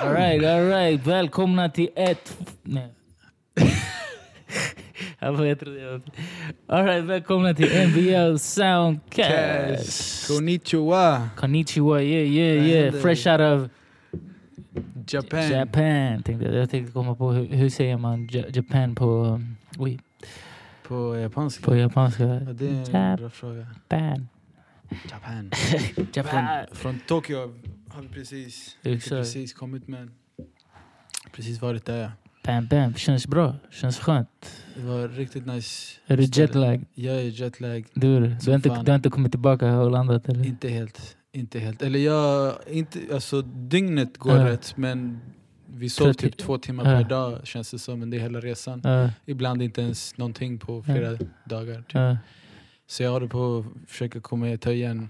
Alright, 0.00 0.44
alright. 0.44 1.06
Välkomna 1.06 1.68
till 1.68 1.88
ett... 1.96 2.38
Nej. 2.62 2.88
Jag 5.18 5.36
bara, 5.36 5.48
jag 5.48 5.60
trodde 5.60 5.80
jag... 5.80 6.02
Alright, 6.68 7.04
välkomna 7.04 7.54
till 7.54 7.88
NBL 7.88 8.36
Soundcast. 8.38 10.28
Konnichiwa! 10.28 11.28
Konnichiwa, 11.36 12.02
yeah, 12.02 12.26
yeah, 12.28 12.66
yeah. 12.66 12.94
Fresh 13.02 13.26
out 13.28 13.40
of 13.40 13.68
Japan. 15.08 15.50
Japan. 15.50 16.22
Tänkte 16.22 16.44
jag. 16.46 16.54
jag 16.54 16.70
tänkte 16.70 16.92
komma 16.92 17.14
på 17.14 17.30
hur, 17.32 17.46
hur 17.46 17.70
säger 17.70 17.96
man 17.96 18.28
Ja- 18.32 18.44
Japan 18.48 18.94
på... 18.94 19.04
um, 19.24 19.56
Oj, 19.78 20.00
På 20.88 21.18
japanska? 21.18 21.64
på 21.64 21.76
japanska. 21.76 22.24
Ja, 22.24 22.30
det 22.52 22.66
är 22.66 22.70
en 22.70 22.78
Japan. 22.84 23.16
bra 23.16 23.30
fråga. 23.30 23.66
Japan. 23.88 24.28
Japan. 25.10 25.50
Japan. 26.14 26.44
Från, 26.72 26.76
från 26.76 27.00
Tokyo 27.06 27.54
vi 27.98 28.08
precis, 28.08 28.76
precis 28.82 29.52
kommit 29.54 29.88
men 29.88 30.10
precis 31.32 31.62
varit 31.62 31.84
där. 31.84 32.12
Bam, 32.44 32.66
bam. 32.66 32.94
Känns 32.94 33.26
bra. 33.26 33.56
Känns 33.70 33.98
skönt. 33.98 34.62
Det 34.76 34.82
var 34.82 35.08
riktigt 35.08 35.46
nice. 35.46 35.96
Är 36.06 36.16
du 36.16 36.22
jetlag? 36.22 36.84
Jag 36.94 37.16
är 37.16 37.20
jetlag. 37.42 37.86
Du, 37.94 38.16
är 38.16 38.20
det? 38.20 38.36
du, 38.44 38.50
har 38.50 38.56
inte, 38.56 38.68
du 38.68 38.90
har 38.90 38.94
inte 38.96 39.10
kommit 39.10 39.32
tillbaka 39.32 39.78
och 39.78 39.90
landat 39.90 40.28
eller? 40.28 40.46
Inte 40.46 40.68
helt. 40.68 41.16
Inte 41.32 41.58
helt. 41.58 41.82
Eller 41.82 41.98
jag, 41.98 42.54
inte, 42.70 42.98
alltså 43.12 43.42
dygnet 43.42 44.18
går 44.18 44.36
Ja. 44.36 44.48
rätt 44.48 44.76
men 44.76 45.20
vi 45.66 45.88
sov 45.90 46.12
typ 46.12 46.36
två 46.36 46.58
timmar 46.58 46.92
Ja. 46.92 47.02
per 47.02 47.08
dag 47.08 47.46
känns 47.46 47.70
det 47.70 47.78
som 47.78 48.02
under 48.02 48.18
hela 48.18 48.40
resan. 48.40 48.80
Ja, 48.84 49.10
Ibland 49.26 49.62
inte 49.62 49.82
ens 49.82 50.16
någonting 50.16 50.58
på 50.58 50.82
flera 50.82 51.18
dagar. 51.44 51.82
Typ. 51.82 52.18
Så 52.86 53.02
jag 53.02 53.10
håller 53.10 53.26
på 53.28 53.58
att 53.58 53.90
försöka 53.90 54.20
komma 54.20 54.56
ta 54.56 54.72
igen. 54.72 55.08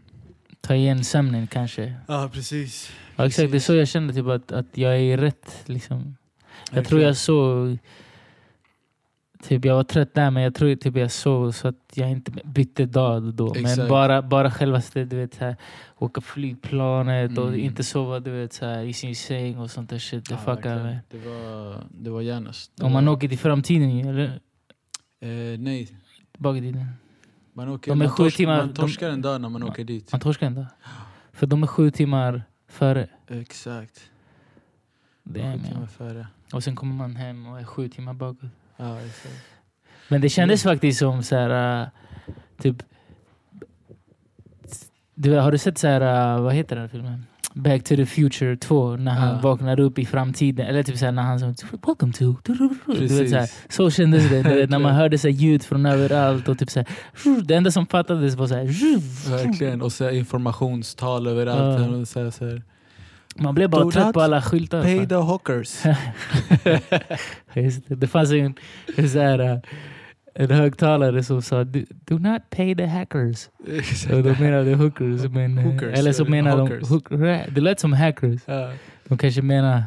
Ta 0.60 0.74
igen 0.74 1.04
sömnen 1.04 1.46
kanske. 1.46 1.94
Ja 2.08 2.30
precis. 2.32 2.92
Ja, 3.16 3.26
exakt, 3.26 3.36
det 3.38 3.42
är 3.44 3.50
Precis. 3.50 3.66
så 3.66 3.74
jag 3.74 3.88
känner 3.88 4.12
typ 4.12 4.26
att, 4.26 4.52
att 4.52 4.66
jag 4.78 4.98
är 5.00 5.16
rätt. 5.18 5.62
Liksom. 5.66 6.16
Jag 6.72 6.84
tror 6.86 6.98
Verkligen. 6.98 7.06
jag 7.06 7.16
såg... 7.16 7.78
Typ 9.42 9.64
jag 9.64 9.74
var 9.74 9.84
trött 9.84 10.14
där 10.14 10.30
men 10.30 10.42
jag 10.42 10.54
tror 10.54 10.74
typ 10.74 10.96
jag 10.96 11.10
sov 11.10 11.52
så 11.52 11.68
att 11.68 11.92
jag 11.94 12.10
inte 12.10 12.30
bytte 12.44 12.86
dag 12.86 13.34
då. 13.34 13.54
Men 13.54 13.64
Exakt. 13.64 13.88
bara, 13.88 14.22
bara 14.22 14.50
själva 14.50 14.82
du 14.92 15.04
vet, 15.04 15.34
så 15.34 15.44
här, 15.44 15.56
åka 15.98 16.20
flygplanet 16.20 17.38
och 17.38 17.48
Mm. 17.48 17.60
inte 17.60 17.84
sova 17.84 18.20
du 18.20 18.30
vet, 18.30 18.52
så 18.52 18.66
här, 18.66 18.84
i 18.84 18.92
sin 18.92 19.16
säng 19.16 19.58
och 19.58 19.70
sånt 19.70 19.90
där 19.90 19.98
shit. 19.98 20.28
Det 20.28 20.34
Ja, 20.46 20.54
fuckar 20.56 20.82
mig. 20.82 20.98
Det 21.10 21.18
var, 21.18 21.84
det 21.90 22.10
var 22.10 22.20
järnast. 22.20 22.72
Det 22.76 22.84
Om 22.84 22.92
man 22.92 23.06
var- 23.06 23.12
åker 23.12 23.28
till 23.28 23.38
framtiden 23.38 24.08
eller? 24.08 24.24
Eh, 25.20 25.58
nej, 25.58 25.88
Tillbaka 26.32 26.58
i 26.58 26.60
tiden. 26.60 26.86
Man, 27.52 27.68
åker, 27.68 27.90
De 27.90 28.00
är 28.02 28.06
man, 28.06 28.16
sju 28.16 28.22
torsk, 28.24 28.36
timmar- 28.36 28.56
man 28.58 28.68
de- 28.68 28.74
torskar 28.74 29.10
en 29.10 29.22
dag 29.22 29.40
när 29.40 29.48
man 29.48 29.62
åker 29.62 29.84
dit. 29.84 30.12
Man 30.12 30.20
torskar 30.20 30.46
ändå. 30.46 30.66
För 31.32 31.46
de 31.46 31.62
är 31.62 31.66
sju 31.66 31.90
timmar 31.90 32.42
före. 32.68 33.08
Exakt. 33.28 34.10
Det 35.22 35.40
Sju 35.40 35.46
är 35.46 35.58
timmar 35.58 35.80
med. 35.80 35.90
före. 35.90 36.26
Och 36.52 36.64
sen 36.64 36.76
kommer 36.76 36.94
man 36.94 37.16
hem 37.16 37.46
och 37.46 37.60
är 37.60 37.64
sju 37.64 37.88
timmar 37.88 38.12
bakåt. 38.14 38.50
Ja, 38.76 39.00
exakt. 39.00 39.34
Men 40.08 40.20
det 40.20 40.28
kändes 40.28 40.64
Mm. 40.64 40.74
faktiskt 40.74 40.98
som 40.98 41.22
så 41.22 41.36
här, 41.36 41.82
äh, 41.82 41.88
typ... 42.62 42.82
Du, 45.14 45.32
har 45.38 45.52
du 45.52 45.58
sett 45.58 45.78
så 45.78 45.86
här, 45.86 46.34
äh, 46.36 46.42
vad 46.42 46.54
heter 46.54 46.76
den 46.76 46.82
här 46.82 46.88
filmen? 46.88 47.26
Back 47.54 47.84
to 47.84 47.96
the 47.96 48.06
future 48.06 48.56
2, 48.56 48.96
när 48.96 49.12
han 49.12 49.28
Ja. 49.34 49.40
vaknar 49.40 49.80
upp 49.80 49.98
i 49.98 50.06
framtiden. 50.06 50.66
Eller 50.66 50.82
typ 50.82 50.98
så 50.98 51.04
här, 51.04 51.12
när 51.12 51.22
han 51.22 51.40
som 51.40 51.54
Welcome 51.86 52.12
to... 52.12 52.36
Du 52.44 52.52
vet, 52.52 53.30
så, 53.30 53.36
här, 53.36 53.40
Precis. 53.40 53.66
så 53.68 53.90
kändes 53.90 54.30
det. 54.30 54.42
Du 54.42 54.54
vet, 54.54 54.70
när 54.70 54.78
man 54.78 54.94
hörde 54.94 55.18
så 55.18 55.28
här, 55.28 55.34
ljud 55.34 55.62
från 55.62 55.86
överallt. 55.86 56.48
Och 56.48 56.58
typ 56.58 56.70
så 56.70 56.80
här, 56.80 57.42
det 57.42 57.54
enda 57.54 57.70
som 57.70 57.86
fattades 57.86 58.34
var 58.34 58.46
så 58.46 58.54
här, 58.54 58.64
Verkligen. 59.30 59.82
Och 59.82 59.92
så 59.92 60.04
här 60.04 60.10
informationstal 60.10 61.26
överallt. 61.26 61.80
Ja. 61.80 61.96
Och 61.96 62.08
så 62.08 62.22
här, 62.22 62.30
så 62.30 62.44
här. 62.44 62.62
Man 63.36 63.54
blev 63.54 63.70
bara 63.70 63.84
Do 63.84 63.90
trött 63.90 64.12
på 64.14 64.20
alla 64.20 64.42
skyltar. 64.42 64.82
Pay 64.82 65.06
the. 65.06 65.14
Just 67.60 67.88
det. 67.88 67.94
det 67.94 68.06
fanns 68.06 68.30
en, 68.32 68.54
en, 68.96 69.10
så 69.10 69.18
här, 69.18 69.38
äh, 69.38 69.58
en 70.40 70.50
högtalare 70.50 71.22
som 71.22 71.42
sa 71.42 71.64
do, 71.64 71.84
do 72.04 72.18
not 72.18 72.42
pay 72.50 72.74
the 72.74 72.86
hackers. 72.86 73.48
Exakt. 73.68 74.14
Och 74.14 74.22
de 74.22 74.32
menade 74.32 74.74
hookers. 74.74 75.24
Men, 75.30 75.58
eh, 75.58 75.64
Hookers, 75.64 75.98
eller 75.98 76.12
så 76.12 76.24
menar 76.24 76.56
de... 76.56 76.86
Hook, 76.86 77.08
det 77.54 77.60
lät 77.60 77.80
som 77.80 77.92
hackers. 77.92 78.40
Ja. 78.46 78.72
De 79.08 79.18
kanske 79.18 79.42
menar... 79.42 79.82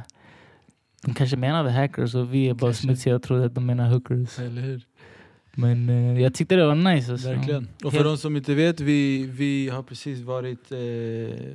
De 1.01 1.13
kanske 1.13 1.37
menade 1.37 1.71
hackers 1.71 2.15
och 2.15 2.33
vi 2.33 2.49
är 2.49 2.53
bara 2.53 2.59
Kanske. 2.59 2.83
smutsiga 2.83 3.15
och 3.15 3.23
trodde 3.23 3.45
att 3.45 3.55
de 3.55 3.65
menar 3.65 3.89
hookers. 3.89 4.39
Eller 4.39 4.61
hur? 4.61 4.81
Men 5.55 5.89
eh, 5.89 6.21
jag 6.21 6.33
tyckte 6.33 6.55
det 6.55 6.65
var 6.65 6.75
nice. 6.75 7.11
Alltså. 7.11 7.29
Verkligen. 7.29 7.67
Och 7.83 7.93
för 7.93 8.03
de 8.03 8.17
som 8.17 8.35
inte 8.35 8.53
vet, 8.53 8.79
vi, 8.79 9.25
vi 9.25 9.69
har 9.69 9.83
precis 9.83 10.21
varit 10.21 10.71
eh, 10.71 10.77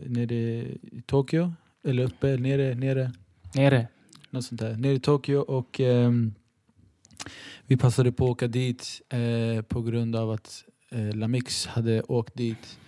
nere 0.06 0.34
i 0.34 1.02
Tokyo. 1.06 1.52
Eller 1.84 2.02
uppe, 2.04 2.36
nere, 2.36 2.74
nere. 2.74 3.12
Nere. 3.54 3.86
Något 4.30 4.44
sånt 4.44 4.60
där. 4.60 4.76
Nere 4.76 4.92
i 4.92 5.00
Tokyo 5.00 5.38
och 5.38 5.80
ehm, 5.80 6.34
vi 7.66 7.76
passade 7.76 8.12
på 8.12 8.24
att 8.24 8.30
åka 8.30 8.46
dit 8.48 9.02
eh, 9.08 9.62
på 9.62 9.82
grund 9.82 10.16
av 10.16 10.30
att 10.30 10.64
eh, 10.90 11.16
Lamix 11.16 11.66
hade 11.66 12.02
åkt 12.02 12.34
dit 12.34 12.78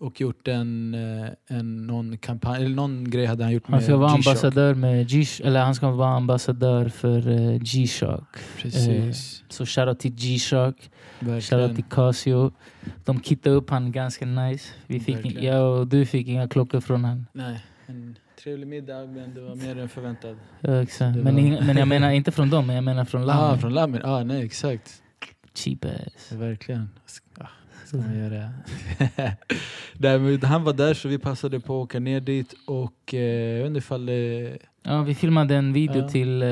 och 0.00 0.20
gjort 0.20 0.48
en, 0.48 0.94
eh, 0.94 1.56
en 1.56 1.86
någon 1.86 2.18
kampanj, 2.18 2.64
eller 2.64 2.76
någon 2.76 3.10
grej 3.10 3.26
hade 3.26 3.44
han 3.44 3.52
gjort 3.52 3.62
Han 3.66 3.76
med 3.76 3.84
ska 3.84 3.96
vara 3.96 4.10
ambassadör 4.10 4.74
med 4.74 5.08
G... 5.08 5.24
Eller 5.44 5.60
han 5.60 5.74
ska 5.74 5.90
vara 5.90 6.16
ambassadör 6.16 6.88
för 6.88 7.28
eh, 7.28 7.58
G-Shock. 7.58 8.36
Precis. 8.58 9.44
Så 9.48 9.66
shoutout 9.66 9.98
till 9.98 10.14
G-Shock. 10.14 10.90
Shoutout 11.20 11.74
till. 11.74 11.84
Casio. 11.84 12.52
De 13.04 13.22
kittade 13.22 13.56
upp 13.56 13.70
han 13.70 13.92
ganska 13.92 14.26
nice. 14.26 14.68
Vi 14.86 15.00
fick, 15.00 15.42
jag 15.42 15.78
och 15.78 15.86
du 15.86 16.06
fick 16.06 16.28
inga 16.28 16.48
klockor 16.48 16.80
från 16.80 17.04
han. 17.04 17.26
Nej, 17.32 17.64
en 17.86 18.16
trevlig 18.42 18.66
middag 18.68 19.06
men 19.06 19.34
det 19.34 19.40
var 19.40 19.54
mer 19.54 19.78
än 19.78 19.88
förväntat. 19.88 20.36
Ja, 20.60 20.82
exakt. 20.82 21.16
Men, 21.16 21.24
var- 21.24 21.62
men 21.66 21.76
jag 21.76 21.88
menar 21.88 22.10
inte 22.10 22.32
från 22.32 22.50
dem, 22.50 22.66
men 22.66 22.74
jag 22.76 22.84
menar 22.84 23.04
från 23.04 23.22
Ah, 23.22 23.24
landet. 23.24 23.60
från 23.60 23.74
Lamin? 23.74 24.00
Ah, 24.04 24.24
nej, 24.24 24.44
exakt. 24.44 25.02
Cheap 25.54 25.84
ass. 25.84 26.32
Verkligen. 26.32 26.90
Ah, 27.38 27.46
ska 27.86 27.96
man 27.96 28.18
göra? 28.18 28.50
Nej, 29.94 30.38
han 30.42 30.64
var 30.64 30.72
där 30.72 30.94
så 30.94 31.08
vi 31.08 31.18
passade 31.18 31.60
på 31.60 31.80
att 31.80 31.84
åka 31.84 32.00
ner 32.00 32.20
dit 32.20 32.54
och 32.66 33.14
eh, 33.14 33.20
jag 33.20 33.58
vet 33.58 33.66
inte 33.66 33.78
ifall 33.78 34.06
det... 34.06 34.58
Ja, 34.82 35.02
vi 35.02 35.14
filmade 35.14 35.56
en 35.56 35.72
video 35.72 35.98
Ja. 36.02 36.08
till, 36.08 36.42
eh, 36.42 36.48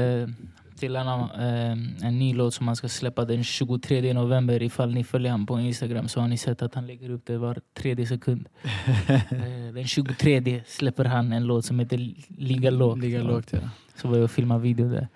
till 0.79 0.97
en, 0.97 1.07
eh, 1.09 1.71
en 2.07 2.19
ny 2.19 2.35
låt 2.35 2.55
som 2.55 2.67
han 2.67 2.77
ska 2.77 2.89
släppa 2.89 3.25
den 3.25 3.45
23 3.45 4.13
november. 4.13 4.63
Ifall 4.63 4.95
ni 4.95 5.05
följer 5.05 5.31
honom 5.33 5.47
på 5.47 5.61
Instagram 5.61 6.09
så 6.09 6.21
har 6.21 6.29
ni 6.29 6.39
sett 6.39 6.63
att 6.63 6.75
han 6.75 6.87
lägger 6.87 7.11
upp 7.11 7.23
det 7.27 7.39
var 7.39 7.57
tredje 7.75 8.07
sekund. 8.07 8.49
Eh, 9.09 9.75
den 9.75 9.87
23 9.87 10.63
släpper 10.67 11.05
han 11.05 11.33
en 11.33 11.45
låt 11.47 11.65
som 11.65 11.79
heter 11.79 12.11
Ligga 12.39 12.71
lågt. 12.71 12.99
Ligga 12.99 13.23
lågt 13.23 13.53
ja. 13.53 13.59
Så 13.97 14.09
var 14.09 14.17
jag 14.17 14.25
och 14.25 14.31
filmade 14.31 14.61
video 14.61 14.89
där. 14.91 15.09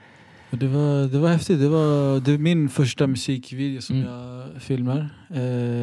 Det, 0.51 0.67
var, 0.67 1.09
det 1.09 1.19
var 1.19 1.29
häftigt. 1.29 1.61
Det 1.61 1.69
var, 1.69 2.21
det 2.21 2.31
var 2.31 2.39
min 2.39 2.69
första 2.69 3.07
musikvideo 3.07 3.81
som 3.81 3.97
Mm. 3.97 4.09
jag 4.09 4.63
filmar. 4.63 5.09
Eh, 5.31 5.37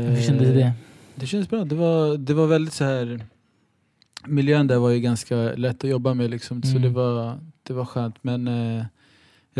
Hur 0.09 0.21
kändes 0.27 0.47
det? 0.47 0.71
Det 1.15 1.25
känns 1.25 1.49
bra. 1.49 1.63
Det 1.65 1.75
var, 1.75 2.17
det 2.17 2.33
var 2.33 2.47
väldigt 2.47 2.73
så 2.73 2.83
här... 2.83 3.19
Miljön 4.25 4.67
där 4.67 4.77
var 4.77 4.89
ju 4.89 4.99
ganska 4.99 5.35
lätt 5.35 5.83
att 5.83 5.89
jobba 5.89 6.13
med 6.13 6.29
liksom, 6.29 6.63
så 6.63 6.69
Mm. 6.69 6.81
det 6.81 6.89
var, 6.89 7.39
det 7.63 7.73
var 7.73 7.85
skönt. 7.85 8.15
Men 8.21 8.47
eh, 8.47 8.85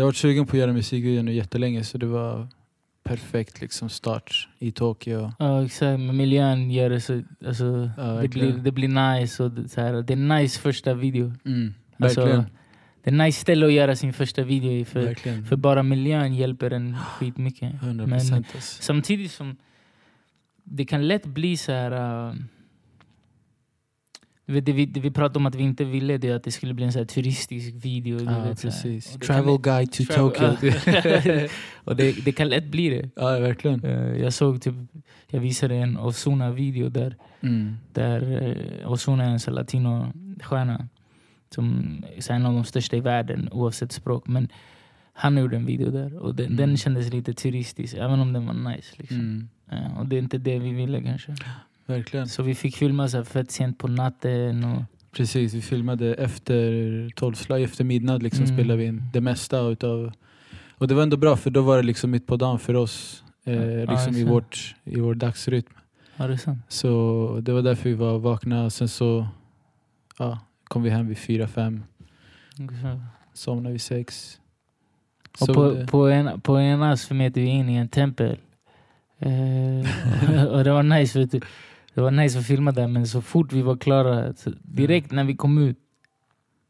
jag 0.00 0.04
har 0.04 0.08
varit 0.08 0.16
sugen 0.16 0.46
på 0.46 0.56
att 0.56 0.60
göra 0.60 0.72
musikvideo 0.72 1.22
nu 1.22 1.32
jättelänge 1.32 1.84
så 1.84 1.98
det 1.98 2.06
var 2.06 2.48
perfekt 3.02 3.60
liksom, 3.60 3.88
start 3.88 4.48
i 4.58 4.72
Tokyo. 4.72 5.32
Ja 5.38 5.64
exakt, 5.64 6.00
miljön 6.00 6.70
gör 6.70 6.90
det 6.90 7.00
så... 7.00 7.22
Alltså, 7.46 7.90
Ja, 7.96 8.04
det, 8.04 8.28
blir, 8.28 8.52
det 8.52 8.72
blir 8.72 8.88
nice. 8.88 9.42
Och 9.42 9.50
det, 9.50 9.68
så 9.68 9.80
här, 9.80 9.92
det 10.02 10.12
är 10.12 10.16
nice 10.16 10.60
första 10.60 10.94
video. 10.94 11.32
Mm, 11.44 11.74
Alltså, 11.98 12.20
verkligen. 12.20 12.46
Det 13.02 13.10
är 13.10 13.14
nice 13.14 13.40
ställe 13.40 13.66
att 13.66 13.72
göra 13.72 13.96
sin 13.96 14.12
första 14.12 14.42
video 14.42 14.72
i. 14.72 14.84
För, 14.84 15.02
verkligen. 15.02 15.44
för 15.44 15.56
bara 15.56 15.82
miljön 15.82 16.34
hjälper 16.34 16.70
en 16.70 16.96
skitmycket. 16.96 17.72
100% 17.72 18.06
Men 18.06 18.12
alltså. 18.12 18.82
samtidigt 18.82 19.30
som 19.30 19.56
det 20.64 20.84
kan 20.84 21.08
lätt 21.08 21.26
bli 21.26 21.56
så 21.56 21.72
här... 21.72 21.90
vet, 22.28 22.34
det, 24.50 24.72
vi, 24.72 24.86
det 24.86 25.00
vi 25.00 25.10
pratade 25.10 25.38
om 25.38 25.46
att 25.46 25.54
vi 25.54 25.62
inte 25.62 25.84
ville 25.84 26.18
det, 26.18 26.30
att 26.32 26.44
det 26.44 26.50
skulle 26.50 26.74
bli 26.74 26.84
en 26.84 26.92
så 26.92 27.04
turistisk 27.04 27.74
video. 27.84 28.20
Ja, 28.24 28.40
vet, 28.44 28.62
precis. 28.62 29.10
Kan 29.10 29.20
Travel 29.20 29.54
lätt- 29.54 29.62
guide 29.62 29.92
to 29.92 30.02
Travel- 30.02 30.30
Tokyo. 30.30 31.48
och 31.84 31.96
det, 31.96 32.24
det 32.24 32.32
kan 32.32 32.48
lätt 32.48 32.66
bli 32.70 32.88
det. 32.88 33.10
ja, 33.16 33.38
verkligen. 33.38 33.84
Eh, 33.84 34.20
jag 34.22 34.32
såg 34.32 34.62
typ, 34.62 34.74
jag 35.28 35.40
visade 35.40 35.74
en 35.74 35.98
Ozuna-video 35.98 36.88
där, 36.88 37.16
Mm. 37.42 37.76
där 37.92 38.22
uh, 38.82 38.92
Ozuna 38.92 39.24
är 39.24 39.48
en 39.48 39.54
latinostjärna. 39.54 40.88
Som 41.54 42.02
är 42.28 42.30
en 42.32 42.46
av 42.46 42.54
de 42.54 42.64
största 42.64 42.96
i 42.96 43.00
världen 43.00 43.48
oavsett 43.52 43.92
språk. 43.92 44.26
Men 44.28 44.48
han 45.12 45.36
gjorde 45.38 45.56
en 45.56 45.66
video 45.66 45.90
där 45.90 46.16
och 46.18 46.34
den, 46.34 46.46
Mm. 46.46 46.56
den 46.56 46.76
kändes 46.76 47.12
lite 47.12 47.32
turistisk, 47.34 47.94
även 47.94 48.20
om 48.20 48.32
den 48.32 48.46
var 48.46 48.54
nice. 48.72 48.94
Liksom. 48.96 49.16
Mm. 49.18 49.48
Eh, 49.70 49.98
och 49.98 50.06
det 50.06 50.16
är 50.16 50.18
inte 50.22 50.38
det 50.38 50.58
vi 50.58 50.72
ville 50.72 51.02
kanske. 51.02 51.34
Verkligen. 51.90 52.28
Så 52.28 52.42
vi 52.42 52.54
fick 52.54 52.76
filma 52.76 53.08
så 53.08 53.24
fett 53.24 53.50
sent 53.50 53.78
på 53.78 53.88
natten. 53.88 54.64
Och, 54.64 54.82
Precis, 55.12 55.54
vi 55.54 55.62
filmade 55.62 56.14
efter 56.14 57.10
tolvslag, 57.16 57.62
efter 57.62 57.84
midnatt 57.84 58.22
liksom 58.22 58.44
Mm. 58.44 58.56
spelade 58.56 58.78
vi 58.78 58.84
in 58.86 59.02
det 59.12 59.20
mesta 59.20 59.60
utav... 59.60 60.12
Och 60.78 60.88
det 60.88 60.94
var 60.94 61.02
ändå 61.02 61.16
bra 61.16 61.36
för 61.36 61.50
då 61.50 61.62
var 61.62 61.76
det 61.76 61.82
liksom 61.82 62.10
mitt 62.10 62.26
på 62.26 62.36
dagen 62.36 62.58
för 62.58 62.74
oss. 62.76 63.24
Eh, 63.44 63.54
Ja, 63.54 63.90
liksom 63.92 64.16
i, 64.16 64.24
vårt, 64.24 64.74
I 64.84 65.00
vår 65.00 65.14
dagsrytm. 65.14 65.72
ja, 66.16 66.26
det. 66.26 66.58
Så 66.68 67.38
det 67.42 67.52
var 67.52 67.62
därför 67.62 67.88
vi 67.88 67.94
var 67.94 68.18
vakna. 68.18 68.70
Sen 68.70 68.88
så 68.88 69.26
ja, 70.18 70.38
kom 70.64 70.82
vi 70.82 70.90
hem 70.90 71.08
vid 71.08 71.18
fyra, 71.18 71.48
fem. 71.48 71.82
Somnade 73.34 73.72
vid 73.72 73.80
sex. 73.82 74.36
Och 75.40 75.54
på, 75.54 75.70
det. 75.70 75.86
på, 75.86 76.08
en, 76.08 76.40
på 76.40 76.60
ena 76.60 76.96
smet 76.96 77.36
vi 77.36 77.44
in 77.44 77.68
i 77.68 77.76
en 77.76 77.88
tempel. 77.88 78.38
Eh, 79.18 80.46
och 80.48 80.64
det 80.64 80.72
var 80.72 80.82
nice, 80.82 81.18
vet 81.18 81.30
du. 81.30 81.40
Det 81.94 82.00
var 82.00 82.10
nice 82.10 82.38
att 82.38 82.46
filma 82.46 82.72
där, 82.72 82.86
men 82.88 83.06
så 83.06 83.22
fort 83.22 83.52
vi 83.52 83.62
var 83.62 83.76
klara, 83.76 84.34
direkt 84.62 85.12
när 85.12 85.24
vi 85.24 85.36
kom 85.36 85.58
ut 85.58 85.76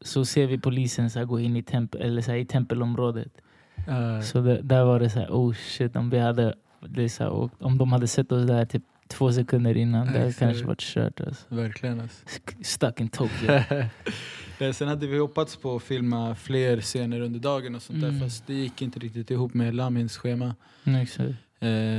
så 0.01 0.25
ser 0.25 0.47
vi 0.47 0.57
polisen 0.59 1.09
så 1.09 1.25
gå 1.25 1.39
in 1.39 1.55
i, 1.55 1.63
tempel, 1.63 2.01
eller 2.01 2.21
så 2.21 2.33
i 2.33 2.45
tempelområdet. 2.45 3.31
Eh, 3.87 4.21
Så 4.21 4.41
det, 4.41 4.61
där 4.61 4.83
var 4.83 4.99
det 4.99 5.09
så 5.09 5.19
här, 5.19 5.27
oh 5.29 5.53
shit, 5.53 5.95
om, 5.95 6.09
vi 6.09 6.19
hade, 6.19 6.55
det 6.87 7.09
så 7.09 7.23
här, 7.23 7.49
om 7.65 7.77
de 7.77 7.91
hade 7.91 8.07
sett 8.07 8.31
oss 8.31 8.47
där 8.47 8.65
typ 8.65 8.83
två 9.07 9.31
sekunder 9.31 9.77
innan, 9.77 10.13
det 10.13 10.19
hade 10.19 10.33
kanske 10.33 10.65
varit 10.65 10.81
kört. 10.81 11.21
Alltså. 11.21 11.55
verkligen 11.55 12.01
alltså. 12.01 12.25
Stuck 12.63 12.99
in 13.01 13.09
Tokyo. 13.09 13.59
Sen 14.73 14.87
hade 14.87 15.07
vi 15.07 15.17
hoppats 15.17 15.55
på 15.57 15.75
att 15.75 15.83
filma 15.83 16.35
fler 16.35 16.81
scener 16.81 17.19
under 17.21 17.39
dagen 17.39 17.75
och 17.75 17.81
sånt 17.81 18.03
Mm. 18.03 18.13
där 18.13 18.19
fast 18.25 18.47
det 18.47 18.53
gick 18.53 18.81
inte 18.81 18.99
riktigt 18.99 19.31
ihop 19.31 19.53
med 19.53 19.75
Lamins 19.75 20.17
schema. 20.17 20.55
Eh, 20.85 20.93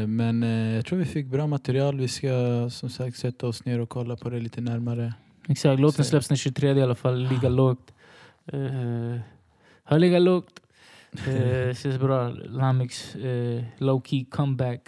Men 0.07 0.43
eh, 0.43 0.75
jag 0.75 0.87
tror 0.87 0.99
vi 0.99 1.05
fick 1.05 1.27
bra 1.27 1.47
material. 1.47 1.99
Vi 1.99 2.09
ska 2.09 2.69
som 2.71 2.91
sagt 2.91 3.17
sätta 3.17 3.47
oss 3.47 3.65
ner 3.65 3.79
och 3.81 3.89
kolla 3.89 4.17
på 4.17 4.31
det 4.31 4.41
lite 4.41 4.61
närmare. 4.61 5.15
Exakt, 5.49 5.81
låten 5.81 6.05
släpps 6.05 6.29
den 6.29 6.37
23 6.37 6.73
i 6.73 6.83
alla 6.83 6.95
fall, 6.95 7.23
ligga 7.29 7.49
lågt. 7.49 7.93
Uh, 8.55 9.19
har 9.85 9.99
legat 9.99 10.23
lågt. 10.23 10.61
Uh, 11.29 11.75
känns 11.83 11.99
bra. 11.99 12.29
Lamix 12.29 13.17
uh, 13.17 13.63
low 13.79 14.03
key 14.05 14.25
comeback. 14.25 14.81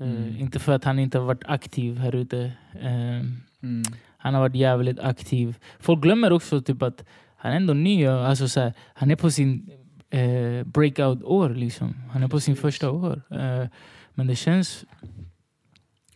Eh, 0.00 0.06
Mm. 0.06 0.36
Inte 0.38 0.58
för 0.58 0.72
att 0.72 0.84
han 0.84 0.98
inte 0.98 1.18
har 1.18 1.26
varit 1.26 1.44
aktiv 1.46 1.98
här 1.98 2.14
ute. 2.14 2.52
Eh, 2.80 3.20
Mm. 3.62 3.82
han 4.18 4.34
har 4.34 4.40
varit 4.40 4.54
jävligt 4.54 4.98
aktiv. 5.00 5.56
Folk 5.80 6.02
glömmer 6.02 6.32
också 6.32 6.60
typ 6.60 6.82
att 6.82 7.04
han 7.36 7.52
är 7.52 7.56
ändå 7.56 7.74
ny. 7.74 8.06
Alltså, 8.06 8.48
så 8.48 8.60
här, 8.60 8.72
han 8.94 9.10
är 9.10 9.16
på 9.16 9.30
sin 9.30 9.70
eh, 10.10 10.64
breakout-år. 10.66 11.50
Liksom. 11.50 11.94
Han 12.12 12.22
är 12.22 12.28
på 12.28 12.40
sin 12.40 12.56
första 12.56 12.90
år. 12.90 13.22
Eh, 13.30 13.66
men 14.14 14.26
det 14.26 14.36
känns... 14.36 14.84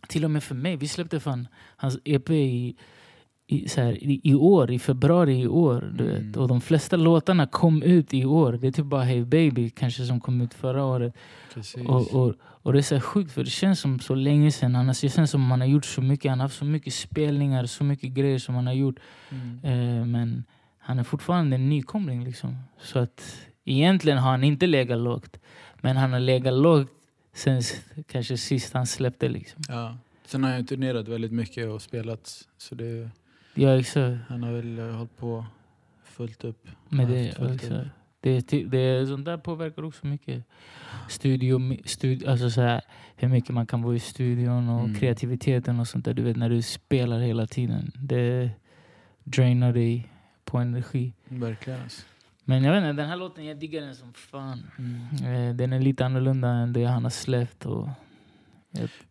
Till 0.09 0.25
och 0.25 0.31
med 0.31 0.43
för 0.43 0.55
mig. 0.55 0.77
Vi 0.77 0.89
släppte 0.89 1.21
fan 1.21 1.49
hans 1.77 1.99
EP 2.05 2.31
i, 2.31 2.77
i, 3.47 3.69
så 3.69 3.81
här, 3.81 3.93
i, 4.05 4.21
i 4.25 4.35
år, 4.35 4.71
i 4.71 4.79
februari 4.79 5.41
i 5.43 5.47
år. 5.47 5.93
Du 5.99 6.05
Mm. 6.11 6.27
vet. 6.27 6.37
Och 6.37 6.49
de 6.49 6.61
flesta 6.61 6.97
låtarna 6.97 7.47
kom 7.47 7.83
ut 7.83 8.15
i 8.15 8.25
år. 8.25 8.53
Det 8.53 8.67
är 8.67 8.73
typ 8.73 8.85
bara 8.87 9.03
Hey 9.05 9.25
Baby 9.25 9.71
kanske 9.71 10.05
som 10.07 10.21
kom 10.21 10.41
ut 10.41 10.55
förra 10.55 10.85
året. 10.85 11.15
Och, 11.89 12.15
och, 12.15 12.35
och 12.43 12.73
det 12.73 12.79
är 12.79 12.83
så 12.83 13.01
sjukt 13.01 13.33
för 13.33 13.45
det 13.45 13.51
känns 13.51 13.81
som 13.81 14.01
så 14.01 14.15
länge 14.15 14.53
sedan. 14.53 14.77
Annars, 14.77 15.01
det 15.01 15.09
känns 15.09 15.31
som 15.31 15.41
man 15.41 15.61
har 15.61 15.69
gjort 15.69 15.85
så 15.85 16.03
mycket. 16.03 16.31
Han 16.31 16.41
har 16.41 16.45
haft 16.45 16.59
så 16.59 16.65
mycket 16.65 16.95
spelningar, 16.95 17.67
så 17.67 17.85
mycket 17.85 18.11
grejer 18.11 18.39
som 18.39 18.55
han 18.55 18.67
har 18.67 18.75
gjort. 18.75 18.97
Mm. 19.31 19.61
Eh, 19.65 20.07
men 20.07 20.45
han 20.79 20.99
är 20.99 21.05
fortfarande 21.05 21.57
en 21.57 21.69
nykomling. 21.69 22.25
Liksom. 22.25 22.57
Så 22.81 22.99
att 22.99 23.37
egentligen 23.65 24.19
har 24.19 24.31
han 24.31 24.45
inte 24.45 24.67
legat 24.67 24.99
lågt. 24.99 25.39
Men 25.81 25.97
han 25.97 26.13
har 26.13 26.21
legat 26.21 26.55
lågt 26.55 26.89
sen 27.33 27.63
kanske 28.09 28.37
sist 28.37 28.73
han 28.75 28.87
släppte. 28.87 29.29
Liksom. 29.29 29.63
Ja. 29.69 29.97
Sen 30.25 30.45
har 30.45 30.51
jag 30.51 30.69
turnerat 30.69 31.09
väldigt 31.09 31.33
mycket 31.33 31.69
och 31.69 31.83
spelat. 31.83 32.47
Så 32.59 32.75
det, 32.75 33.11
Ja, 33.55 33.79
exakt. 33.79 34.19
han 34.29 34.43
har 34.43 34.53
väl 34.53 34.79
eh, 34.79 34.85
hållit 34.97 35.17
på 35.17 35.47
fullt 36.05 36.45
upp. 36.45 36.69
Ja, 36.89 36.97
det, 37.05 37.21
exakt. 37.29 37.65
upp. 37.65 37.87
Det, 38.21 38.41
det, 38.71 39.07
sånt 39.07 39.25
där 39.25 39.37
påverkar 39.37 39.85
också 39.85 40.07
mycket. 40.07 40.45
Studio, 41.09 41.77
studio, 41.85 42.31
alltså 42.31 42.51
så 42.51 42.61
här, 42.61 42.81
hur 43.17 43.29
mycket 43.29 43.51
man 43.51 43.67
kan 43.67 43.83
vara 43.83 43.97
i 43.97 44.01
studion 44.01 44.69
och 44.69 44.81
Mm. 44.85 44.95
kreativiteten 44.95 45.81
och 45.81 45.89
sånt 45.89 46.05
där. 46.05 46.15
Du 46.15 46.23
vet 46.23 46.37
när 46.37 46.49
du 46.51 46.63
spelar 46.63 47.21
hela 47.21 47.47
tiden. 47.47 47.93
Det 47.95 48.51
drainar 49.25 49.73
dig 49.73 50.09
på 50.45 50.59
energi. 50.59 51.13
Verkligen 51.29 51.83
alltså. 51.83 52.03
Men 52.45 52.65
jag 52.65 52.73
vet 52.73 52.79
inte, 52.91 53.03
den 53.03 53.09
här 53.11 53.17
låten 53.17 53.45
jag 53.45 53.59
diggar 53.59 53.81
den 53.83 53.95
som 53.95 54.13
fan. 54.13 54.63
Eh, 55.25 55.55
Den 55.55 55.73
är 55.73 55.81
lite 55.81 56.07
annorlunda 56.07 56.49
än 56.49 56.73
det 56.73 56.85
han 56.85 57.03
har 57.03 57.11
släppt. 57.11 57.67
Och 57.67 57.89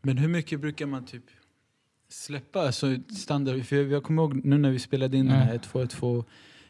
Men 0.01 0.17
hur 0.17 0.27
mycket 0.27 0.59
brukar 0.61 0.85
man 0.85 1.05
typ 1.05 1.23
släppa? 2.09 2.59
Alltså 2.61 2.95
standard, 3.17 3.65
för 3.65 3.75
jag, 3.75 3.91
jag 3.91 4.03
kommer 4.03 4.21
ihåg 4.23 4.45
nu 4.45 4.57
när 4.57 4.69
vi 4.71 4.79
spelade 4.79 5.17
in 5.17 5.25
den 5.25 5.35
här 5.35 5.47
Mm. 5.49 5.59
1-2-1-2. 5.61 6.23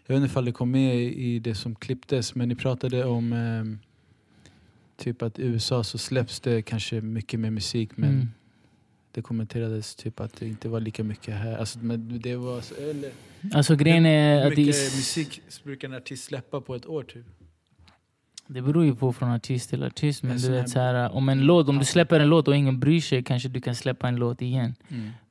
Jag 0.06 0.16
vet 0.16 0.22
inte 0.24 0.32
ifall 0.32 0.46
det 0.46 0.52
kom 0.52 0.72
med 0.72 0.96
i 1.04 1.40
det 1.40 1.56
som 1.56 1.76
klipptes, 1.76 2.36
men 2.36 2.50
ni 2.50 2.56
pratade 2.56 3.06
om 3.06 3.34
ehm, 3.34 3.80
typ 4.98 5.22
att 5.22 5.40
i 5.40 5.44
USA 5.46 5.84
så 5.84 5.98
släpps 5.98 6.40
det 6.40 6.62
kanske 6.62 7.02
mycket 7.02 7.40
mer 7.40 7.50
musik, 7.52 7.98
men 7.98 8.10
Mm. 8.10 8.28
Det 9.12 9.22
kommenterades 9.22 9.96
typ 9.96 10.20
att 10.20 10.34
det 10.40 10.48
inte 10.48 10.70
var 10.70 10.80
lika 10.80 11.04
mycket 11.04 11.34
här. 11.36 11.58
Alltså, 11.58 11.80
men 11.80 12.20
det 12.20 12.36
var, 12.36 12.62
så- 12.62 12.76
eller, 12.76 13.12
Alltså 13.54 13.76
grejen 13.76 14.06
är 14.06 14.44
hur 14.44 14.50
mycket 14.50 14.76
är- 14.76 14.96
musik 14.98 15.42
brukar 15.64 15.88
en 15.88 15.94
artist 15.96 16.24
släppa 16.24 16.62
på 16.62 16.76
ett 16.76 16.86
år? 16.86 17.04
Typ? 17.04 17.26
det 18.48 18.62
beror 18.62 18.86
ju 18.86 18.96
på 18.96 19.14
från 19.14 19.30
artist 19.32 19.70
till 19.70 19.84
artist. 19.84 20.24
Men 20.24 20.32
En 20.32 20.38
du 20.38 20.50
vet, 20.52 20.70
så 20.70 20.80
här, 20.80 21.12
om, 21.12 21.30
en 21.30 21.42
låt, 21.42 21.70
om 21.70 21.78
du 21.80 21.86
släpper 21.86 22.20
en 22.20 22.30
låt 22.30 22.48
och 22.48 22.56
ingen 22.56 22.80
bryr 22.80 23.02
sig 23.02 23.24
kanske 23.24 23.50
du 23.50 23.62
kan 23.62 23.76
släppa 23.76 24.08
en 24.08 24.16
låt 24.16 24.42
igen. 24.42 24.76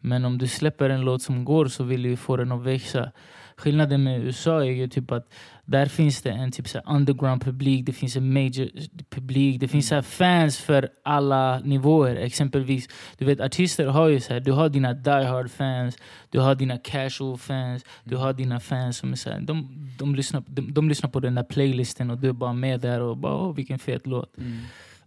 Men 0.00 0.24
om 0.24 0.38
du 0.38 0.46
släpper 0.46 0.90
en 0.90 1.00
låt 1.00 1.22
som 1.22 1.44
går 1.44 1.66
så 1.66 1.84
vill 1.84 2.02
du 2.02 2.16
få 2.16 2.36
den 2.36 2.52
att 2.52 2.62
växa. 2.62 3.10
Skillnaden 3.56 4.02
med 4.02 4.20
USA 4.24 4.60
är 4.64 4.70
ju 4.70 4.88
typ 4.88 5.10
att 5.10 5.28
där 5.70 5.86
finns 5.86 6.22
det 6.22 6.30
en 6.30 6.50
typ 6.50 6.68
så 6.68 6.78
här 6.78 6.94
underground 6.96 7.42
publik, 7.42 7.86
det 7.86 7.92
finns 7.92 8.16
en 8.16 8.32
major 8.32 8.70
publik, 9.10 9.60
det 9.60 9.68
finns 9.68 9.88
så 9.88 10.02
fans 10.02 10.58
för 10.58 10.88
alla 11.04 11.58
nivåer. 11.58 12.16
Exempelvis, 12.16 12.88
du 13.18 13.24
vet 13.24 13.40
artister 13.40 13.86
har 13.86 14.08
ju 14.08 14.20
så 14.20 14.32
här, 14.32 14.40
du 14.40 14.52
har 14.52 14.68
dina 14.68 14.94
die 14.94 15.24
hard 15.24 15.50
fans, 15.50 15.96
du 16.30 16.40
har 16.40 16.54
dina 16.54 16.78
casual 16.78 17.38
fans, 17.38 17.84
du 18.04 18.16
har 18.16 18.32
dina 18.32 18.60
fans 18.60 18.96
som 18.96 19.12
är 19.12 19.16
så 19.16 19.30
här, 19.30 19.40
de, 19.40 19.68
de, 19.98 20.14
lyssnar, 20.14 20.42
de, 20.46 20.74
de 20.74 20.88
lyssnar 20.88 21.10
på 21.10 21.20
den 21.20 21.34
där 21.34 21.44
playlisten 21.44 22.10
och 22.10 22.18
du 22.18 22.28
är 22.28 22.32
bara 22.32 22.52
med 22.52 22.80
där 22.80 23.00
och 23.00 23.16
bara 23.16 23.34
åh 23.34 23.54
vilken 23.54 23.78
fet 23.78 24.06
låt. 24.06 24.36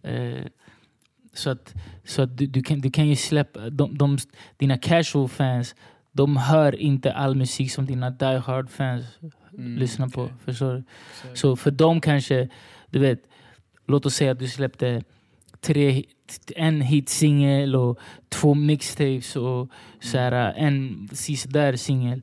Eh, 0.02 0.46
så 1.34 1.50
att, 1.50 1.74
så 2.04 2.22
att 2.22 2.38
du, 2.38 2.48
du, 2.48 2.64
kan, 2.64 2.82
du 2.82 2.92
kan 2.92 3.08
ju 3.08 3.16
släppa... 3.16 3.70
De, 3.70 3.98
de, 3.98 4.18
dina 4.58 4.78
casual 4.78 5.30
fans, 5.30 5.76
de 6.12 6.38
hör 6.38 6.76
inte 6.76 7.14
all 7.14 7.36
musik 7.36 7.72
som 7.72 7.86
dina 7.86 8.10
die 8.10 8.38
hard 8.38 8.70
fans 8.70 9.06
Mm, 9.58 9.78
lyssnar 9.78 10.08
på. 10.08 10.22
okej. 10.24 10.36
Förstår 10.46 10.74
du? 10.74 10.84
Så 11.34 11.56
för 11.56 11.72
dem 11.72 12.02
kanske, 12.02 12.50
du 12.90 13.00
vet, 13.00 13.20
låt 13.88 14.06
oss 14.06 14.16
säga 14.16 14.32
att 14.32 14.40
du 14.40 14.48
släppte 14.48 15.04
tre, 15.62 16.04
en 16.56 16.82
hitsingel 16.82 17.76
och 17.76 18.00
två 18.30 18.54
mixtapes 18.54 19.36
och 19.36 19.70
så 20.02 20.18
här, 20.18 20.54
en 20.54 21.10
sisådär 21.12 21.76
singel. 21.76 22.22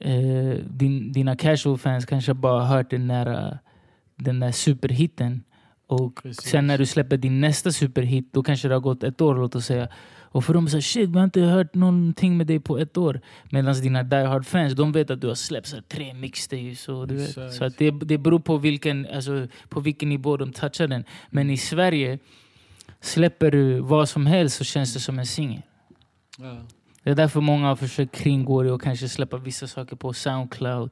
Eh, 0.00 0.54
din, 0.70 1.12
dina 1.12 1.36
casual 1.36 1.78
fans 1.78 2.06
kanske 2.06 2.34
bara 2.34 2.64
hört 2.64 2.90
den 2.90 3.08
där, 3.08 3.58
den 4.16 4.40
där 4.40 4.52
superhitten. 4.52 5.44
Och 5.86 6.22
Precis. 6.22 6.50
sen 6.50 6.66
när 6.66 6.78
du 6.78 6.86
släpper 6.86 7.16
din 7.16 7.40
nästa 7.40 7.72
superhit, 7.72 8.32
då 8.32 8.42
kanske 8.42 8.68
det 8.68 8.74
har 8.74 8.80
gått 8.80 9.02
ett 9.02 9.20
år 9.20 9.34
låt 9.34 9.54
oss 9.54 9.66
säga. 9.66 9.88
Och 10.34 10.44
för 10.44 10.54
dem 10.54 10.68
så 10.68 10.76
här, 10.76 10.82
shit 10.82 11.10
vi 11.10 11.16
har 11.18 11.24
inte 11.24 11.40
hört 11.40 11.74
någonting 11.74 12.36
med 12.36 12.46
dig 12.46 12.60
på 12.60 12.78
ett 12.78 12.96
år. 12.96 13.20
Medan 13.50 13.74
dina 13.80 14.02
die 14.02 14.24
hard 14.26 14.46
fans, 14.46 14.72
de 14.74 14.92
vet 14.92 15.10
att 15.10 15.20
du 15.20 15.26
har 15.28 15.34
släppt 15.34 15.66
så 15.66 15.76
tre 15.88 16.14
mixtapes. 16.14 16.88
Och 16.88 17.08
du 17.08 17.14
vet. 17.14 17.28
Exakt. 17.28 17.54
Så 17.54 17.64
att 17.64 17.78
det, 17.78 17.90
det 17.90 18.18
beror 18.18 18.38
på 18.38 18.56
vilken, 18.56 19.06
alltså, 19.14 19.46
på 19.68 19.80
vilken 19.80 20.08
nivå 20.08 20.36
de 20.36 20.52
touchar 20.52 20.86
den. 20.86 21.04
Men 21.30 21.50
i 21.50 21.56
Sverige, 21.56 22.18
släpper 23.00 23.50
du 23.50 23.78
vad 23.80 24.08
som 24.08 24.26
helst 24.26 24.56
så 24.56 24.64
känns 24.64 24.94
det 24.94 25.00
som 25.00 25.18
en 25.18 25.26
singel. 25.26 25.62
Ja. 26.38 26.56
Det 27.02 27.10
är 27.10 27.14
därför 27.14 27.40
många 27.40 27.66
har 27.66 27.76
försökt 27.76 28.14
kringgå 28.16 28.62
det 28.62 28.72
och 28.72 28.82
kanske 28.82 29.08
släppa 29.08 29.36
vissa 29.36 29.66
saker 29.66 29.96
på 29.96 30.12
Soundcloud. 30.12 30.90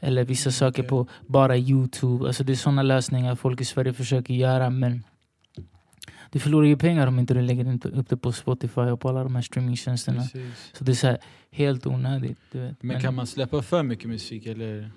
Eller 0.00 0.24
vissa 0.24 0.48
Mm, 0.48 0.52
saker 0.52 0.82
okej. 0.82 0.88
på 0.88 1.06
bara 1.26 1.56
Youtube. 1.56 2.26
Alltså 2.26 2.44
det 2.44 2.52
är 2.52 2.56
sådana 2.56 2.82
lösningar 2.82 3.34
folk 3.36 3.60
i 3.60 3.64
Sverige 3.64 3.92
försöker 3.92 4.34
göra. 4.34 4.70
Men 4.70 5.04
du 6.34 6.40
förlorar 6.40 6.66
ju 6.66 6.76
pengar 6.76 7.06
om 7.06 7.18
inte 7.18 7.34
du 7.34 7.40
lägger 7.42 7.86
upp 7.98 8.08
det 8.08 8.16
på 8.16 8.32
Spotify 8.32 8.80
och 8.80 9.00
på 9.00 9.08
alla 9.08 9.22
de 9.24 9.34
här 9.34 9.42
streamingtjänsterna. 9.42 10.22
Precis. 10.22 10.70
Så 10.72 10.84
det 10.84 10.92
är 10.92 10.94
så 10.94 11.06
här, 11.06 11.18
helt 11.50 11.86
onödigt. 11.86 12.38
Vet. 12.52 12.82
Men 12.82 13.00
kan 13.00 13.14
man 13.14 13.26
släppa 13.26 13.62
för 13.62 13.82
mycket 13.82 14.08
musik 14.08 14.46
eller? 14.46 14.90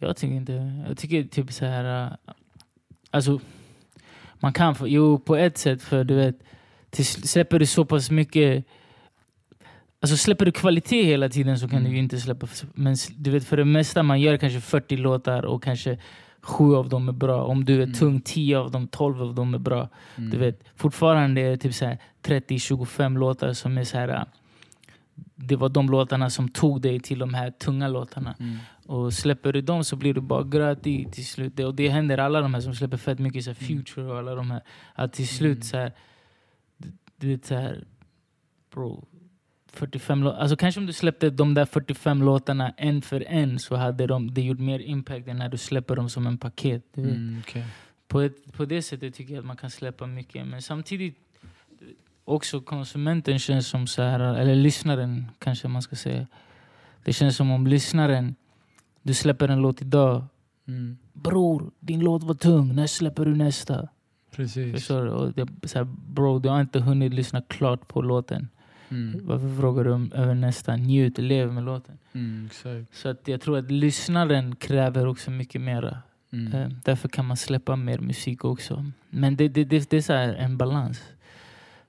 Jag 0.00 0.16
tycker 0.16 0.34
inte... 0.34 0.82
Jag 0.88 0.98
tycker 0.98 1.24
typ 1.24 1.52
så 1.52 1.64
här... 1.64 2.06
äh, 2.06 2.12
Alltså, 3.10 3.40
man 4.40 4.52
kan... 4.52 4.74
få- 4.74 4.88
Jo, 4.88 5.18
på 5.18 5.36
ett 5.36 5.58
sätt. 5.58 5.82
För 5.82 6.04
du 6.04 6.14
vet, 6.14 6.36
till, 6.90 7.06
släpper 7.06 7.58
du 7.58 7.66
så 7.66 7.84
pass 7.84 8.10
mycket... 8.10 8.64
Alltså 10.00 10.16
släpper 10.16 10.44
du 10.44 10.52
kvalitet 10.52 11.02
hela 11.02 11.28
tiden 11.28 11.58
så 11.58 11.68
kan 11.68 11.78
Mm. 11.78 11.90
du 11.90 11.96
ju 11.96 12.02
inte 12.02 12.18
släppa... 12.20 12.46
Men 12.74 12.96
du 13.16 13.30
vet, 13.30 13.44
för 13.44 13.56
det 13.56 13.64
mesta 13.64 14.02
man 14.02 14.20
gör 14.20 14.36
kanske 14.36 14.60
40 14.60 14.96
låtar 14.96 15.44
och 15.44 15.62
kanske 15.62 15.98
sju 16.42 16.74
av 16.74 16.88
dem 16.88 17.08
är 17.08 17.12
bra. 17.12 17.44
Om 17.44 17.64
du 17.64 17.74
är 17.74 17.82
Mm. 17.86 17.94
tung, 17.94 18.20
10 18.20 18.58
av 18.58 18.70
dem, 18.70 18.88
12 18.88 19.22
av 19.22 19.34
dem 19.34 19.54
är 19.54 19.58
bra. 19.58 19.88
Mm. 20.16 20.30
Du 20.30 20.36
vet, 20.38 20.64
fortfarande 20.76 21.40
är 21.40 21.50
det 21.50 21.56
typ 21.56 21.74
så 21.74 21.84
här 21.86 21.98
30-25 22.22 23.18
låtar 23.18 23.52
som 23.52 23.78
är 23.78 23.84
så 23.84 23.98
här... 23.98 24.08
äh, 24.08 24.22
Det 25.34 25.56
var 25.56 25.68
de 25.68 25.90
låtarna 25.90 26.30
som 26.30 26.48
tog 26.48 26.80
dig 26.80 27.00
till 27.00 27.18
de 27.18 27.34
här 27.34 27.50
tunga 27.50 27.88
låtarna. 27.88 28.34
Mm. 28.40 28.56
Och 28.86 29.12
släpper 29.12 29.52
du 29.52 29.60
dem 29.60 29.84
så 29.84 29.96
blir 29.96 30.14
du 30.14 30.20
bara 30.20 30.42
grötig 30.44 31.12
till 31.12 31.26
slut. 31.26 31.58
Och 31.60 31.74
det 31.74 31.88
händer 31.88 32.18
alla 32.18 32.40
de 32.40 32.54
här 32.54 32.60
som 32.60 32.74
släpper 32.74 32.96
fett 32.96 33.18
mycket, 33.18 33.44
så 33.44 33.50
här 33.50 33.56
Mm. 33.60 33.68
Future 33.84 34.06
och 34.06 34.18
alla 34.18 34.34
de 34.34 34.50
här. 34.50 34.62
Att 34.94 35.12
till 35.12 35.28
slut 35.28 35.56
Mm. 35.56 35.62
så 35.62 35.76
här, 35.76 35.92
du 37.16 37.28
vet 37.28 37.46
så 37.46 37.54
här, 37.54 37.84
bro. 38.74 39.06
45 39.72 40.22
låtar. 40.22 40.38
Alltså 40.38 40.56
kanske 40.56 40.80
om 40.80 40.86
du 40.86 40.92
släppte 40.92 41.30
de 41.30 41.54
där 41.54 41.64
45 41.64 42.22
låtarna 42.22 42.74
en 42.76 43.02
för 43.02 43.24
en 43.28 43.58
så 43.58 43.76
hade 43.76 44.06
de, 44.06 44.34
det 44.34 44.42
gjort 44.42 44.58
mer 44.58 44.78
impact 44.78 45.28
än 45.28 45.36
när 45.36 45.48
du 45.48 45.56
släpper 45.56 45.96
dem 45.96 46.10
som 46.10 46.26
en 46.26 46.38
paket. 46.38 46.96
Mm, 46.96 47.42
okej. 47.46 47.64
På, 48.08 48.20
ett, 48.20 48.52
på 48.52 48.64
det 48.64 48.82
sättet 48.82 49.14
tycker 49.14 49.34
jag 49.34 49.40
att 49.40 49.46
man 49.46 49.56
kan 49.56 49.70
släppa 49.70 50.06
mycket. 50.06 50.46
Men 50.46 50.62
samtidigt 50.62 51.16
också 52.24 52.60
konsumenten 52.60 53.38
känns 53.38 53.68
som 53.68 53.86
så 53.86 54.02
här, 54.02 54.20
eller 54.20 54.54
lyssnaren 54.54 55.26
kanske 55.38 55.68
man 55.68 55.82
ska 55.82 55.96
säga. 55.96 56.26
Det 57.04 57.12
känns 57.12 57.36
som 57.36 57.50
om 57.50 57.66
lyssnaren, 57.66 58.34
du 59.02 59.14
släpper 59.14 59.48
en 59.48 59.58
låt 59.62 59.82
idag. 59.82 60.24
Mm, 60.68 60.98
Bror, 61.12 61.70
din 61.80 62.00
låt 62.00 62.22
var 62.22 62.34
tung, 62.34 62.74
när 62.74 62.86
släpper 62.86 63.24
du 63.24 63.36
nästa? 63.36 63.88
precis. 64.38 64.74
Förstår 64.74 65.04
du? 65.04 65.10
Och 65.10 65.32
det, 65.32 65.68
så 65.68 65.78
här, 65.78 65.84
bro, 65.84 66.38
du 66.38 66.48
har 66.48 66.60
inte 66.60 66.80
hunnit 66.80 67.14
lyssna 67.14 67.42
klart 67.42 67.88
på 67.88 68.02
låten. 68.02 68.48
Mm, 68.90 69.20
Varför 69.26 69.56
frågar 69.60 69.84
du 69.84 69.90
om, 69.92 70.12
över 70.12 70.34
nästa? 70.34 70.76
Njut, 70.76 71.18
lev 71.18 71.52
med 71.52 71.64
låten. 71.64 71.98
mm. 72.12 72.48
Så 72.92 73.08
att 73.08 73.28
jag 73.28 73.40
tror 73.40 73.58
att 73.58 73.70
lyssnaren 73.70 74.56
kräver 74.56 75.06
också 75.06 75.30
mycket 75.30 75.60
mera. 75.60 75.98
Mm. 76.32 76.52
Eh, 76.52 76.68
Därför 76.84 77.08
kan 77.08 77.24
man 77.26 77.36
släppa 77.36 77.76
mer 77.76 77.98
musik 77.98 78.44
också. 78.44 78.84
Men 79.10 79.36
det, 79.36 79.48
det, 79.48 79.64
det, 79.64 79.90
det 79.90 79.96
är 79.96 80.00
så 80.02 80.12
en 80.12 80.56
balans. 80.56 81.02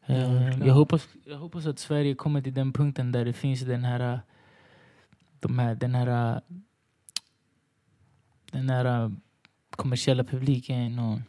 Eh, 0.06 0.60
jag, 0.68 0.74
hoppas, 0.74 1.08
jag 1.26 1.38
hoppas 1.38 1.66
att 1.66 1.80
Sverige 1.80 2.16
kommer 2.16 2.42
till 2.42 2.54
den 2.54 2.74
punkten 2.74 3.12
där 3.12 3.26
det 3.26 3.34
finns 3.34 3.62
den 3.62 3.84
här, 3.84 4.20
de 5.40 5.60
här, 5.60 5.76
den 5.76 5.96
här, 5.96 6.42
den 8.52 8.70
här 8.70 9.12
kommersiella 9.72 10.24
publiken 10.24 11.00
och 11.00 11.20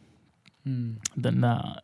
Mm. 0.64 1.00
den 1.14 1.40
där 1.40 1.80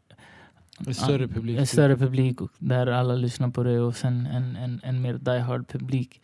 En 0.87 0.95
större 0.95 1.28
publik. 1.28 1.59
en 1.59 1.66
större 1.66 1.97
publik 1.97 2.38
där 2.59 2.87
alla 2.87 3.14
lyssnar 3.14 3.50
på 3.50 3.62
det 3.62 3.80
och 3.80 3.97
sen 3.97 4.26
en, 4.26 4.56
en, 4.56 4.80
en 4.85 5.02
mer 5.02 5.14
die 5.14 5.38
hard 5.38 5.68
publik. 5.68 6.21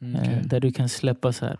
Mm, 0.00 0.14
Eh, 0.14 0.20
okej. 0.22 0.42
Där 0.44 0.60
du 0.60 0.72
kan 0.72 0.88
släppa 0.88 1.32
så 1.32 1.46
här, 1.46 1.58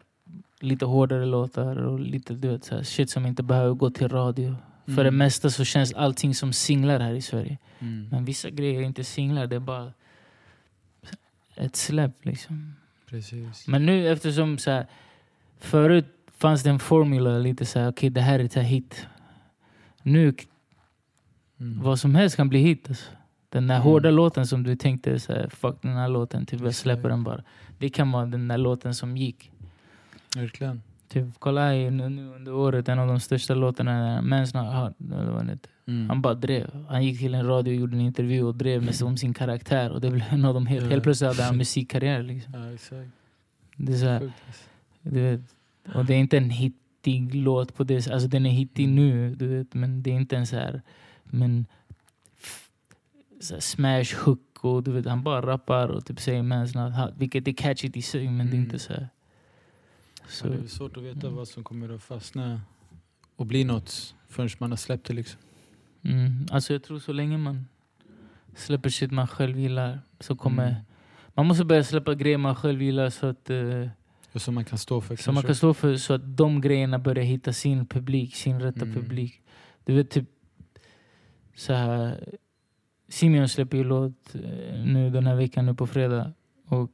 lite 0.61 0.85
hårdare 0.85 1.27
låtar 1.27 1.77
och 1.77 2.01
lite 2.01 2.35
du 2.35 2.49
vet, 2.49 2.65
så 2.65 2.75
här, 2.77 2.83
shit 2.83 3.11
som 3.11 3.27
inte 3.27 3.43
behöver 3.43 3.75
gå 3.75 3.91
till 3.91 4.09
radio. 4.09 4.57
För 4.87 4.95
det 4.97 5.01
Mm. 5.01 5.17
mesta 5.17 5.51
så 5.51 5.65
känns 5.65 5.93
allting 5.93 6.35
som 6.35 6.53
singlar 6.53 7.01
här 7.01 7.13
i 7.15 7.23
Sverige. 7.23 7.59
Mm. 7.79 8.09
Men 8.11 8.25
vissa 8.25 8.51
grejer 8.51 8.81
är 8.81 8.85
inte 8.85 9.05
singlar, 9.05 9.47
det 9.47 9.57
är 9.57 9.61
bara 9.61 9.93
ett 11.57 11.77
släpp 11.77 12.25
liksom. 12.25 12.75
Precis. 13.07 13.69
Men 13.69 13.87
nu 13.87 14.09
eftersom 14.09 14.59
så 14.59 14.71
här, 14.71 14.87
förut 15.59 16.07
fanns 16.39 16.63
det 16.63 16.71
en 16.71 16.79
formula 16.79 17.39
lite 17.39 17.67
så 17.67 17.79
här, 17.79 17.89
okej 17.91 18.11
det 18.11 18.21
här 18.21 18.39
är 18.39 18.45
ett 18.45 18.57
hit. 18.57 19.07
Nu 20.03 20.35
Mm. 21.61 21.83
vad 21.83 21.99
som 22.01 22.15
helst 22.15 22.37
kan 22.37 22.49
bli 22.49 22.59
hit 22.59 22.87
alltså. 22.89 23.11
Den 23.49 23.67
där 23.67 23.75
Mm. 23.75 23.85
hårda 23.85 24.11
låten 24.11 24.47
som 24.47 24.63
du 24.63 24.77
tänkte 24.77 25.21
så 25.21 25.33
här, 25.33 25.49
fuck 25.49 25.77
den 25.83 25.97
här 25.97 26.09
låten, 26.09 26.47
typ 26.47 26.61
jag 26.61 26.75
släpper 26.75 27.09
den 27.09 27.25
bara. 27.25 27.43
Det 27.79 27.89
kan 27.89 28.13
vara 28.13 28.27
den 28.27 28.49
där 28.49 28.59
låten 28.59 28.95
som 28.95 29.17
gick. 29.17 29.51
Verkligen. 30.37 30.83
Typ, 31.09 31.27
kolla 31.39 31.61
här 31.61 31.91
nu, 31.91 32.09
nu 32.09 32.29
under 32.35 32.55
året, 32.55 32.89
en 32.89 32.99
av 32.99 33.09
de 33.09 33.21
största 33.21 33.55
låtarna 33.55 33.93
är 33.93 34.23
Men's 34.23 34.57
Not 34.57 34.75
Hot. 34.75 35.13
Eller 35.21 35.31
vad. 35.31 35.59
Mm. 35.87 36.09
Han 36.09 36.23
bara 36.23 36.35
drev. 36.35 36.87
Han 36.89 37.05
gick 37.05 37.19
till 37.19 37.35
en 37.35 37.47
radio 37.47 37.71
och 37.73 37.77
gjorde 37.81 37.97
en 37.97 38.01
intervju 38.01 38.43
och 38.43 38.55
drev 38.55 38.83
med 38.83 38.95
sig 38.95 39.07
om 39.07 39.17
sin 39.17 39.35
karaktär. 39.35 39.91
Och 39.91 40.01
det 40.01 40.11
blev 40.11 40.25
en 40.31 40.45
av 40.45 40.55
de 40.55 40.67
helt, 40.67 40.91
helt 40.91 41.03
plötsligt 41.03 41.31
hade 41.31 41.43
han 41.43 41.57
musikkarriär. 41.65 42.23
Liksom. 42.23 42.55
Ja, 42.55 42.73
exakt. 42.75 43.11
Det 43.77 43.93
är 43.93 43.97
så 43.97 44.07
här, 44.07 44.33
alltså. 44.47 44.65
du 45.03 45.21
vet, 45.23 45.41
och 45.95 46.05
det 46.05 46.15
är 46.15 46.19
inte 46.19 46.37
en 46.37 46.51
hittig 46.51 47.35
låt 47.35 47.75
på 47.75 47.85
det 47.85 48.11
Alltså 48.11 48.29
den 48.29 48.47
är 48.47 48.51
hittig 48.51 48.89
nu, 48.89 49.35
du 49.35 49.47
vet, 49.47 49.75
men 49.75 50.03
det 50.03 50.11
är 50.11 50.15
inte 50.15 50.37
en 50.37 50.47
så 50.47 50.57
här, 50.57 50.83
men 51.33 51.67
smash 53.61 54.15
hook 54.25 54.65
och 54.65 54.83
du 54.83 54.91
vet, 54.93 55.07
han 55.07 55.23
bara 55.23 55.47
rappar 55.47 55.89
och 55.89 56.05
typ 56.07 56.21
säger 56.21 56.43
Men's 56.43 56.85
Not 56.85 56.95
Hot. 56.95 57.15
Vilket 57.19 57.49
är 57.49 57.53
catchy 57.53 57.91
i 57.95 58.03
sig, 58.03 58.31
men 58.31 58.47
det 58.47 58.53
är 58.53 58.57
Mm. 58.57 58.65
inte 58.65 58.79
så 58.79 58.93
här. 58.93 59.09
Så, 60.29 60.47
Ja, 60.47 60.51
det 60.53 60.65
är 60.65 60.67
svårt 60.67 60.97
att 60.97 61.03
veta 61.03 61.27
Mm. 61.27 61.35
vad 61.37 61.49
som 61.49 61.65
kommer 61.65 61.95
att 61.95 62.03
fastna 62.03 62.61
och 63.37 63.47
bli 63.47 63.65
något 63.65 64.15
förrän 64.29 64.49
man 64.59 64.71
har 64.73 64.77
släppt 64.77 65.07
det. 65.07 65.13
Liksom. 65.15 65.41
Mm, 66.03 66.47
alltså 66.51 66.73
jag 66.73 66.83
tror 66.83 66.99
så 66.99 67.13
länge 67.13 67.39
man 67.39 67.67
släpper 68.55 68.89
shit 68.91 69.11
man 69.11 69.27
själv 69.29 69.59
gillar 69.59 70.01
så 70.21 70.37
kommer... 70.37 70.69
Mm. 70.71 70.81
Man 71.35 71.47
måste 71.47 71.65
börja 71.65 71.85
släppa 71.85 72.15
grejer 72.15 72.39
man 72.39 72.57
själv 72.57 72.83
gillar 72.83 73.11
så 73.11 73.27
att, 73.27 73.51
eh, 73.51 73.89
Och 74.33 74.43
som 74.43 74.55
man 74.55 74.65
kan 74.65 74.79
stå 74.79 75.01
för. 75.01 75.17
så 75.17 75.33
man 75.33 75.43
kan 75.43 75.55
stå 75.55 75.75
för 75.75 75.97
så 75.97 76.15
att 76.15 76.37
de 76.37 76.61
grejerna 76.61 76.99
börjar 76.99 77.25
hitta 77.25 77.53
sin 77.53 77.87
publik, 77.87 78.35
sin 78.37 78.61
rätta 78.61 78.83
Mm. 78.83 78.95
publik. 78.95 79.43
Du 79.85 79.95
vet 79.95 80.11
typ 80.11 80.25
så 81.55 81.73
här, 81.73 82.25
Simeon 83.09 83.49
släpper 83.49 83.77
ju 83.77 83.85
låt 83.85 84.35
eh, 84.35 84.85
nu 84.85 85.11
den 85.11 85.27
här 85.27 85.35
veckan 85.35 85.67
nu 85.67 85.75
på 85.75 85.87
fredag. 85.87 86.33
Och 86.69 86.91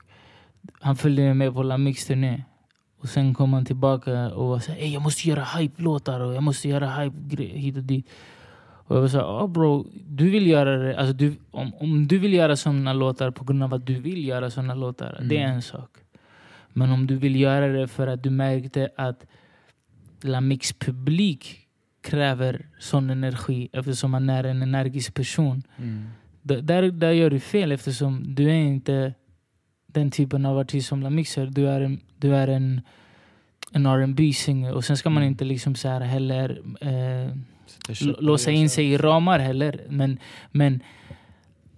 han 0.81 0.97
följde 0.97 1.35
med 1.35 1.55
på 1.55 1.63
La 1.63 1.79
Mix-turné. 1.79 2.43
Och 2.99 3.09
sen 3.09 3.35
kom 3.35 3.53
han 3.53 3.65
tillbaka 3.65 4.31
och 4.35 4.49
var 4.49 4.59
såhär, 4.59 4.79
"Ey, 4.81 4.93
jag 4.93 5.03
måste 5.03 5.29
göra 5.29 5.45
hype-låtar 5.45 6.21
och 6.21 6.35
jag 6.35 6.43
måste 6.43 6.69
göra 6.69 6.91
hype 6.91 7.43
hit 7.43 7.77
och 7.77 7.83
dit. 7.83 8.07
Och 8.89 8.97
jag 8.97 9.01
var 9.01 9.09
såhär, 9.09 9.25
oh 9.25 9.47
bro, 9.49 9.87
du 10.07 10.31
vill 10.31 10.47
göra 10.47 10.77
det. 10.77 10.99
Alltså 10.99 11.13
du, 11.13 11.37
om, 11.51 11.75
om 11.75 12.09
du 12.09 12.19
vill 12.19 12.33
göra 12.33 12.57
sådana 12.57 12.93
låtar 12.93 13.31
på 13.31 13.45
grund 13.45 13.63
av 13.63 13.75
att 13.75 13.87
du 13.87 13.95
vill 14.01 14.27
göra 14.27 14.51
sådana 14.51 14.75
låtar, 14.75 15.19
det 15.23 15.37
är 15.37 15.41
Mm. 15.45 15.55
en 15.57 15.63
sak. 15.63 15.91
Men 16.69 16.91
om 16.93 17.07
du 17.07 17.17
vill 17.17 17.41
göra 17.41 17.69
det 17.69 17.89
för 17.89 18.07
att 18.07 18.23
du 18.23 18.31
märkte 18.31 18.89
att 18.97 19.27
La 20.23 20.41
Mix 20.41 20.73
publik 20.73 21.66
kräver 22.07 22.67
sån 22.79 23.11
energi 23.11 23.69
eftersom 23.73 24.11
man 24.11 24.31
är 24.31 24.45
en 24.45 24.63
energisk 24.63 25.15
person. 25.15 25.63
Mm. 25.77 26.05
Där, 26.43 26.91
där 26.91 27.11
gör 27.13 27.31
du 27.31 27.41
fel 27.41 27.73
eftersom 27.73 28.35
du 28.35 28.45
är 28.51 28.55
inte 28.55 29.15
den 29.87 30.11
typen 30.11 30.47
av 30.47 30.59
artist 30.59 30.89
som 30.89 31.03
La. 31.03 31.11
Du 31.49 31.69
är 31.69 31.81
en, 31.81 32.01
du 32.17 32.37
är 32.37 32.49
en, 32.49 32.81
en 33.73 33.87
rb 33.87 34.35
singer 34.35 34.73
och 34.75 34.85
sen 34.85 34.97
ska 34.97 35.11
man 35.11 35.23
Mm. 35.23 35.33
inte 35.33 35.45
liksom 35.45 35.75
så 35.75 35.89
heller 35.89 36.61
eh, 36.81 37.37
låsa 38.19 38.51
in 38.51 38.71
sig 38.71 38.93
i 38.93 38.97
ramar 38.97 39.39
heller. 39.39 39.81
Men, 39.89 40.19
men 40.53 40.81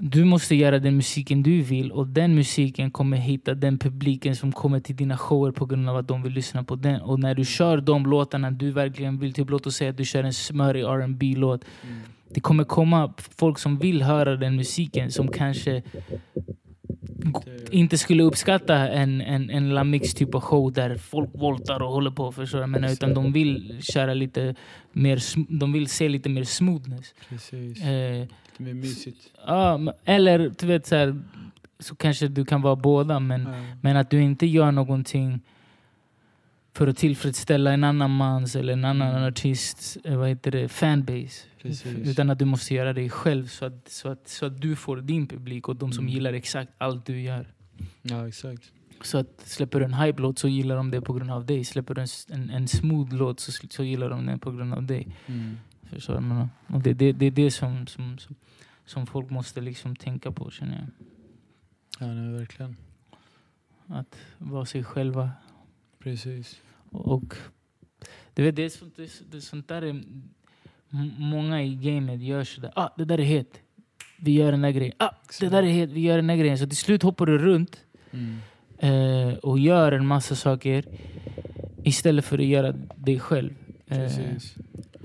du 0.01 0.25
måste 0.25 0.55
göra 0.55 0.79
den 0.79 0.97
musiken 0.97 1.43
du 1.43 1.63
vill 1.63 1.93
och 1.93 2.07
den 2.07 2.35
musiken 2.35 2.91
kommer 2.91 3.17
hitta 3.17 3.55
den 3.55 3.79
publiken 3.79 4.37
som 4.37 4.53
kommer 4.53 4.81
till 4.81 4.97
dina 4.97 5.19
shower 5.19 5.53
på 5.53 5.67
grund 5.67 5.89
av 5.89 5.97
att 5.97 6.09
de 6.09 6.23
vill 6.23 6.33
lyssna 6.33 6.65
på 6.65 6.77
den. 6.77 7.01
Och 7.01 7.21
när 7.21 7.35
du 7.35 7.45
kör 7.45 7.81
de 7.81 8.07
låtarna 8.07 8.51
du 8.51 8.71
verkligen 8.71 9.19
vill, 9.19 9.33
typ 9.33 9.51
låt 9.51 9.67
oss 9.67 9.77
säga 9.77 9.91
att 9.91 9.97
du 9.97 10.05
kör 10.05 10.25
en 10.25 10.33
smörig 10.33 10.85
rb 10.85 11.23
låt 11.23 11.65
Mm. 11.83 12.01
Det 12.31 12.41
kommer 12.41 12.65
komma 12.65 13.15
folk 13.39 13.59
som 13.59 13.79
vill 13.79 14.03
höra 14.03 14.37
den 14.37 14.57
musiken 14.57 15.13
som 15.13 15.29
kanske 15.29 15.83
inte 17.71 17.99
skulle 17.99 18.23
uppskatta 18.23 18.89
en, 18.89 19.21
en, 19.21 19.51
en 19.51 19.75
Lamix 19.75 20.15
typ 20.15 20.35
av 20.35 20.41
show 20.41 20.73
där 20.73 20.97
folk 20.97 21.31
voltar 21.35 21.83
och 21.83 21.93
håller 21.93 22.11
på. 22.11 22.33
Förstår 22.33 22.61
jag 22.61 22.71
menar? 22.71 22.93
Utan 22.93 23.15
de 23.15 23.33
vill 23.33 23.79
köra 23.83 24.15
lite 24.15 24.55
mer, 24.93 25.21
de 25.59 25.73
vill 25.73 25.87
se 25.87 26.09
lite 26.09 26.29
mer 26.29 26.45
smoothness. 26.45 27.15
Precis. 27.29 27.83
Eh, 27.83 28.27
Lite 28.59 28.63
mer 28.63 28.75
mysigt. 28.75 29.31
ja, 29.47 29.95
eller 30.05 30.53
du 30.59 30.67
vet 30.67 30.87
så, 30.87 30.97
här, 30.97 31.23
så 31.79 31.95
kanske 31.95 32.29
du 32.29 32.45
kan 32.45 32.63
vara 32.63 32.77
båda 32.77 33.21
men, 33.21 33.43
Ja. 33.43 33.77
men 33.81 33.97
att 33.97 34.11
du 34.11 34.23
inte 34.23 34.47
gör 34.47 34.73
någonting 34.73 35.41
för 36.75 36.87
att 36.87 36.97
tillfredsställa 36.97 37.73
en 37.73 37.85
annan 37.85 38.11
mans 38.11 38.57
eller 38.57 38.73
en 38.73 38.85
annan 38.85 39.11
Mm. 39.11 39.23
artists 39.29 39.97
eh, 40.05 40.17
vad 40.17 40.29
heter 40.29 40.51
det, 40.51 40.69
fanbase. 40.69 41.47
Precis. 41.63 42.09
Utan 42.09 42.31
att 42.31 42.39
du 42.39 42.45
måste 42.45 42.75
göra 42.75 42.93
det 42.93 43.09
själv 43.11 43.47
så 43.47 43.65
att, 43.65 43.89
så 43.89 44.09
att, 44.09 44.29
så 44.29 44.47
att 44.47 44.61
du 44.61 44.77
får 44.77 44.97
din 44.97 45.27
publik 45.27 45.69
och 45.69 45.77
de 45.77 45.93
som 45.93 46.05
Mm. 46.05 46.15
gillar 46.15 46.33
exakt 46.33 46.73
allt 46.79 47.07
du 47.07 47.21
gör. 47.21 47.47
Ja, 48.03 48.29
exakt. 48.29 48.73
Så 49.03 49.19
att 49.19 49.41
släpper 49.45 49.79
du 49.79 49.85
en 49.85 49.95
hype-låt 49.95 50.39
så 50.39 50.49
gillar 50.49 50.77
de 50.77 50.91
det 50.91 51.01
på 51.01 51.13
grund 51.13 51.31
av 51.31 51.47
dig. 51.47 51.65
Släpper 51.65 51.95
du 51.95 52.01
en, 52.35 52.51
en 52.51 52.69
smooth-låt 52.69 53.41
så, 53.41 53.53
så 53.71 53.85
gillar 53.85 54.11
de 54.11 54.27
den 54.27 54.39
på 54.39 54.51
grund 54.51 54.75
av 54.75 54.83
dig. 54.83 55.09
Mm. 55.27 55.57
Förstår 55.91 56.15
du? 56.15 56.21
menar? 56.21 56.49
Och 56.67 56.81
det 56.81 56.91
är 56.91 56.95
det, 56.95 57.13
det, 57.13 57.27
är 57.27 57.31
det 57.31 57.51
som, 57.51 57.87
som, 57.87 58.19
som, 58.19 58.35
som 58.85 59.07
folk 59.07 59.31
måste 59.31 59.61
liksom 59.61 59.97
tänka 59.97 60.33
på 60.33 60.51
känner 60.51 60.75
jag. 60.79 60.87
Ja, 62.09 62.15
nej, 62.15 62.33
verkligen. 62.39 62.77
Att 63.87 64.17
vara 64.39 64.65
sig 64.65 64.85
själva. 64.85 65.31
Precis. 65.99 66.61
Och 66.91 67.35
du 68.35 68.43
vet, 68.43 68.57
det 68.57 68.63
är 68.65 68.69
sånt, 68.69 68.97
det 68.97 69.37
är, 69.37 69.41
sånt 69.41 69.69
där 69.69 69.83
är, 69.83 69.91
m- 69.91 70.31
många 71.19 71.63
i 71.63 71.75
gamet 71.75 72.21
gör 72.21 72.45
sådär. 72.45 72.73
Ah, 72.77 72.89
det 72.97 73.05
där 73.05 73.19
är 73.21 73.25
het. 73.25 73.61
Vi 74.21 74.33
gör 74.33 74.51
den 74.53 74.63
där 74.63 74.71
grejen. 74.71 74.95
Ah, 74.99 75.11
det 75.41 75.49
där 75.49 75.63
är 75.63 75.67
het. 75.71 75.91
Vi 75.91 76.01
gör 76.01 76.17
den 76.17 76.27
där 76.27 76.37
grejen. 76.37 76.59
Så 76.59 76.67
till 76.67 76.77
slut 76.77 77.03
hoppar 77.03 77.27
du 77.27 77.39
runt 77.39 77.85
Mm. 78.11 78.37
eh, 78.79 79.35
och 79.35 79.59
gör 79.59 79.93
en 79.93 80.07
massa 80.07 80.35
saker 80.37 80.85
istället 81.85 82.25
för 82.25 82.39
att 82.39 82.45
göra 82.45 82.75
det 82.97 83.19
själv. 83.19 83.55
Eh, 83.87 83.99
Precis. 83.99 84.55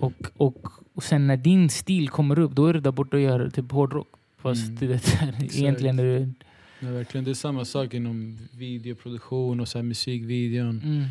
Och, 0.04 0.14
och, 0.38 0.68
och 0.94 1.04
sen 1.04 1.28
när 1.28 1.38
din 1.38 1.70
stil 1.70 2.10
kommer 2.10 2.40
upp, 2.40 2.52
då 2.52 2.66
är 2.68 2.74
du 2.74 2.80
där 2.80 2.92
borta 2.92 3.18
och 3.18 3.24
gör 3.24 3.50
typ 3.50 3.72
hårdrock. 3.72 4.08
Fast 4.38 4.64
Mm. 4.66 4.76
du 4.76 4.88
vet, 4.88 5.18
egentligen 5.56 6.00
är 6.00 6.04
det... 6.04 6.34
Ja, 6.80 6.92
verkligen. 6.92 7.24
Det 7.26 7.32
är 7.32 7.36
samma 7.36 7.66
sak 7.66 7.94
inom 7.94 8.38
videoproduktion 8.52 9.60
och 9.60 9.68
så 9.68 9.78
här 9.78 9.84
musikvideon. 9.84 10.82
Mm, 10.84 11.04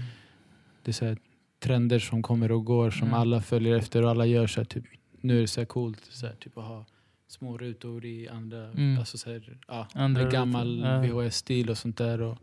Det 0.83 0.91
är 0.91 0.93
så 0.93 1.05
här 1.05 1.17
trender 1.61 1.99
som 1.99 2.23
kommer 2.23 2.53
och 2.53 2.65
går 2.65 2.91
som 2.91 3.09
Mm. 3.09 3.21
alla 3.21 3.41
följer 3.43 3.77
efter 3.77 4.03
och 4.03 4.11
alla 4.11 4.27
gör 4.27 4.47
så 4.47 4.61
här, 4.61 4.65
typ 4.65 4.85
Nu 5.21 5.37
är 5.37 5.41
det 5.41 5.47
så 5.49 5.61
här 5.61 5.67
coolt 5.67 6.01
så 6.11 6.27
här, 6.27 6.35
typ 6.35 6.59
att 6.59 6.65
ha 6.65 6.85
små 7.29 7.59
rutor 7.59 8.05
i 8.05 8.29
andra, 8.29 8.67
Mm. 8.71 8.99
alltså 8.99 9.19
så 9.19 9.31
här, 9.31 9.57
ja, 9.69 9.87
Andra 9.95 10.23
med 10.23 10.33
gammal 10.33 10.81
ja. 10.85 11.01
VHS-stil 11.01 11.71
och 11.71 11.79
sånt 11.79 11.97
där. 11.97 12.21
Och 12.21 12.39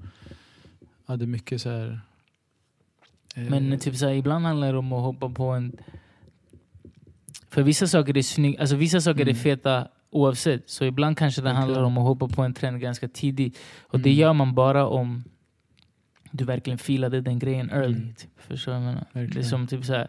hade 1.06 1.26
mycket 1.28 1.62
så 1.62 1.70
här... 1.70 2.00
eh, 3.36 3.44
Men 3.50 3.80
typ 3.80 3.96
såhär, 3.96 4.14
ibland 4.14 4.46
handlar 4.46 4.72
det 4.74 4.78
om 4.80 4.94
att 4.94 5.04
hoppa 5.04 5.30
på 5.30 5.44
en... 5.50 5.78
För 7.50 7.62
vissa 7.64 7.88
saker 7.88 8.18
är 8.18 8.22
snygg, 8.22 8.58
alltså 8.60 8.76
vissa 8.76 9.02
saker 9.02 9.20
är 9.22 9.24
Mm. 9.24 9.36
feta 9.36 9.88
oavsett. 10.10 10.70
Så 10.70 10.86
ibland 10.86 11.18
kanske 11.18 11.42
det 11.42 11.44
Verkligen. 11.46 11.62
handlar 11.62 11.84
om 11.84 11.98
att 11.98 12.04
hoppa 12.04 12.28
på 12.28 12.42
en 12.42 12.54
trend 12.54 12.82
ganska 12.82 13.08
tidigt. 13.08 13.60
Och 13.82 14.00
det 14.00 14.10
Mm. 14.10 14.20
gör 14.20 14.34
man 14.34 14.56
bara 14.56 14.88
om 14.88 15.24
du 16.32 16.44
verkligen 16.46 16.78
filade 16.78 17.22
den 17.22 17.40
grejen 17.40 17.70
early. 17.70 17.96
Mm. 17.96 18.14
Typ. 18.16 18.30
Förstår 18.38 18.72
du 18.72 18.78
vad 18.80 18.88
jag 18.88 18.94
menar? 19.14 19.34
Det 19.34 19.40
är 19.40 19.44
som 19.44 19.68
typ 19.68 19.86
såhär... 19.86 20.08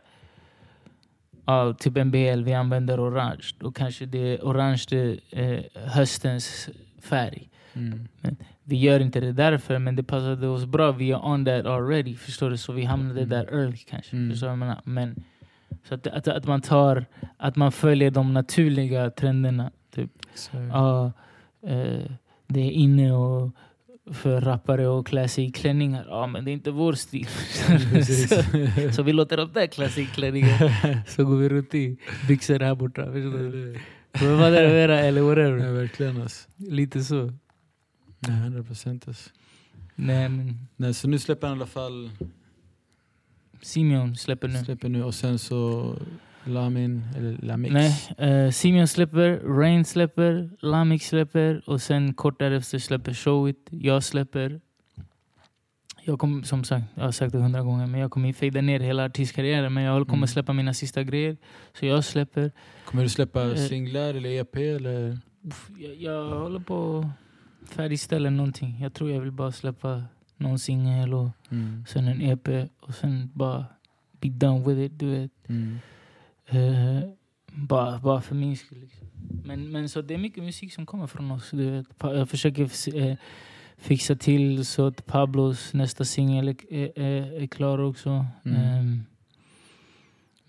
Ja, 1.47 1.75
typ 1.79 1.97
NBL, 1.97 2.43
vi 2.45 2.55
använder 2.55 3.01
orange. 3.09 3.45
Då 3.59 3.73
kanske 3.73 4.07
det 4.07 4.19
är 4.19 4.39
orange 4.43 4.85
det 4.91 5.21
är 5.31 5.69
höstens 5.89 6.69
färg. 7.03 7.49
Mm. 7.73 8.09
Vi 8.65 8.77
gör 8.77 9.01
inte 9.01 9.21
det 9.21 9.33
därför, 9.33 9.79
men 9.79 9.97
det 9.97 10.03
passade 10.03 10.47
oss 10.49 10.65
bra. 10.65 10.93
Vi 10.93 11.11
är 11.11 11.25
on 11.27 11.45
that 11.45 11.67
already, 11.67 12.15
förstår 12.17 12.51
du? 12.51 12.57
Så 12.57 12.73
vi 12.73 12.85
hamnade 12.85 13.21
Mm. 13.21 13.29
där 13.29 13.45
early 13.61 13.77
kanske. 13.77 14.17
Mm. 14.17 14.31
Förstår 14.31 14.47
du 14.47 14.49
vad 14.51 14.53
jag 14.53 14.59
menar? 14.59 14.81
Men, 14.85 15.25
så 15.89 15.95
att, 15.95 16.07
att, 16.07 16.29
att, 16.29 16.45
man 16.47 16.61
tar, 16.61 17.05
att 17.37 17.57
man 17.57 17.73
följer 17.73 18.11
de 18.11 18.35
naturliga 18.35 19.11
trenderna. 19.11 19.71
Typ, 19.95 20.11
ja, 20.53 21.13
eh, 21.67 22.11
det 22.47 22.61
är 22.61 22.71
inne 22.71 23.13
och 23.13 23.51
för 24.13 24.41
rappare 24.41 24.99
att 24.99 25.07
klä 25.07 25.29
sig 25.29 25.45
i 25.45 25.53
klänningar. 25.53 26.07
Ja, 26.09 26.27
men 26.27 26.45
det 26.45 26.51
är 26.51 26.53
inte 26.53 26.71
vår 26.71 26.93
stil. 26.93 27.27
Så, 28.29 28.93
så 28.93 29.03
vi 29.03 29.13
låter 29.13 29.37
dem 29.37 29.51
där 29.55 29.67
klä 29.67 29.89
sig 29.89 30.03
i 30.03 30.07
klänningar. 30.07 31.03
Så 31.11 31.25
går 31.25 31.37
vi 31.37 31.49
runt 31.49 31.75
i 31.75 31.97
byxor 32.29 32.59
här 32.59 32.75
borta. 32.75 33.07
Men 33.07 34.39
vad 34.39 34.55
är 34.55 34.89
det 34.89 35.01
eller 35.01 35.21
ja, 35.21 35.29
whatever. 35.29 35.73
verkligen 35.73 36.23
alltså. 36.23 36.49
Lite 36.57 37.05
så. 37.05 37.33
Nej, 38.19 38.37
100 38.37 38.63
procent 38.63 39.09
alltså. 39.09 39.31
Nej, 39.95 40.29
men 40.29 40.67
Nej, 40.77 40.95
så 40.95 41.09
nu 41.09 41.19
släpper 41.19 41.47
han 41.47 41.57
i 41.57 41.59
alla 41.59 41.67
fall 41.67 42.11
Simeon 43.63 44.17
släpper 44.17 44.49
nu. 44.49 44.59
släpper 44.65 44.89
nu 44.89 45.05
och 45.05 45.15
sen 45.15 45.39
så 45.39 45.95
Lamin, 46.45 47.03
eller 47.17 47.37
Lamix. 47.43 47.73
Nej, 48.19 48.45
uh, 48.47 48.51
Simeon 48.51 48.89
släpper, 48.89 49.41
Rain 49.59 49.85
släpper, 49.85 50.51
Lamix 50.61 51.07
släpper 51.09 51.63
och 51.67 51.83
sen 51.83 52.15
kort 52.15 52.39
därefter 52.39 52.79
släpper 52.79 53.15
Showit. 53.15 53.69
Jag 53.71 54.03
släpper. 54.05 54.61
Jag 56.05 56.19
kommer, 56.19 56.43
som 56.43 56.65
sagt, 56.65 56.85
jag 56.95 57.05
har 57.05 57.13
sagt 57.13 57.33
det 57.33 57.39
hundra 57.39 57.63
gånger, 57.63 57.87
men 57.87 58.01
jag 58.01 58.11
kommer 58.11 58.33
fejda 58.33 58.61
ner 58.61 58.81
hela 58.81 59.05
artistkarriären. 59.05 59.75
Men 59.75 59.83
jag 59.85 60.07
kommer 60.07 60.17
Mm. 60.17 60.27
släppa 60.29 60.53
mina 60.53 60.75
sista 60.75 61.03
grejer. 61.03 61.37
Så 61.79 61.87
jag 61.87 62.05
släpper. 62.05 62.51
Kommer 62.85 63.03
du 63.03 63.09
släppa 63.09 63.43
Eh. 63.51 63.55
singlar 63.55 64.15
eller 64.15 64.31
EP? 64.31 64.57
Eller? 64.57 65.19
Jag, 65.79 65.95
jag 65.95 66.39
håller 66.39 66.61
på 66.61 66.99
att 67.63 67.69
färdigställa 67.75 68.31
någonting. 68.31 68.79
Jag 68.83 68.95
tror 68.95 69.11
jag 69.11 69.21
vill 69.21 69.33
bara 69.33 69.53
släppa 69.53 70.03
någon 70.41 70.59
singel 70.59 71.15
och 71.15 71.29
Mm. 71.51 71.85
sen 71.89 72.09
en 72.09 72.23
EP 72.23 72.49
och 72.81 72.95
sen 72.95 73.31
bara 73.35 73.65
be 74.21 74.29
done 74.29 74.65
with 74.69 74.81
it. 74.81 74.99
Du 74.99 75.07
vet. 75.11 75.31
Mm. 75.49 75.79
Eh, 76.47 77.09
bara, 77.53 77.99
bara 77.99 78.21
för 78.21 78.35
min 78.35 78.57
skull. 78.57 78.79
Liksom. 78.81 79.07
Men, 79.45 79.71
men 79.73 79.89
så 79.89 80.03
det 80.03 80.15
är 80.15 80.19
mycket 80.19 80.45
musik 80.45 80.73
som 80.73 80.87
kommer 80.87 81.07
från 81.07 81.31
oss. 81.31 81.51
Du 81.51 81.71
vet. 81.71 81.87
Jag 82.01 82.29
försöker 82.29 82.97
eh, 82.97 83.17
fixa 83.77 84.15
till 84.17 84.67
så 84.67 84.87
att 84.87 85.07
Pablos 85.07 85.75
nästa 85.75 86.05
singel 86.05 86.49
är, 86.49 86.99
är, 86.99 87.43
är, 87.43 87.47
klar 87.47 87.79
också. 87.79 88.27
Mm. 88.45 88.57
Ehm, 88.61 89.05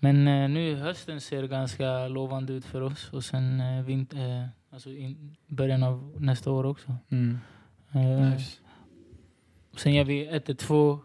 men 0.00 0.28
eh, 0.28 0.48
nu 0.48 0.74
hösten 0.76 1.20
ser 1.20 1.46
ganska 1.46 2.08
lovande 2.08 2.52
ut 2.52 2.64
för 2.64 2.80
oss. 2.80 3.12
Och 3.12 3.24
sen 3.24 3.60
eh, 3.60 3.84
vint, 3.84 4.12
eh, 4.12 4.46
alltså 4.70 4.90
in, 4.90 5.36
början 5.46 5.82
av 5.82 6.16
nästa 6.18 6.50
år 6.50 6.64
också. 6.66 6.96
Mm. 7.08 7.38
Eh, 7.92 8.30
Nice. 8.30 8.58
Sen 9.76 9.94
gör 9.94 10.04
vi 10.04 10.26
1 10.26 10.58
2 10.58 10.98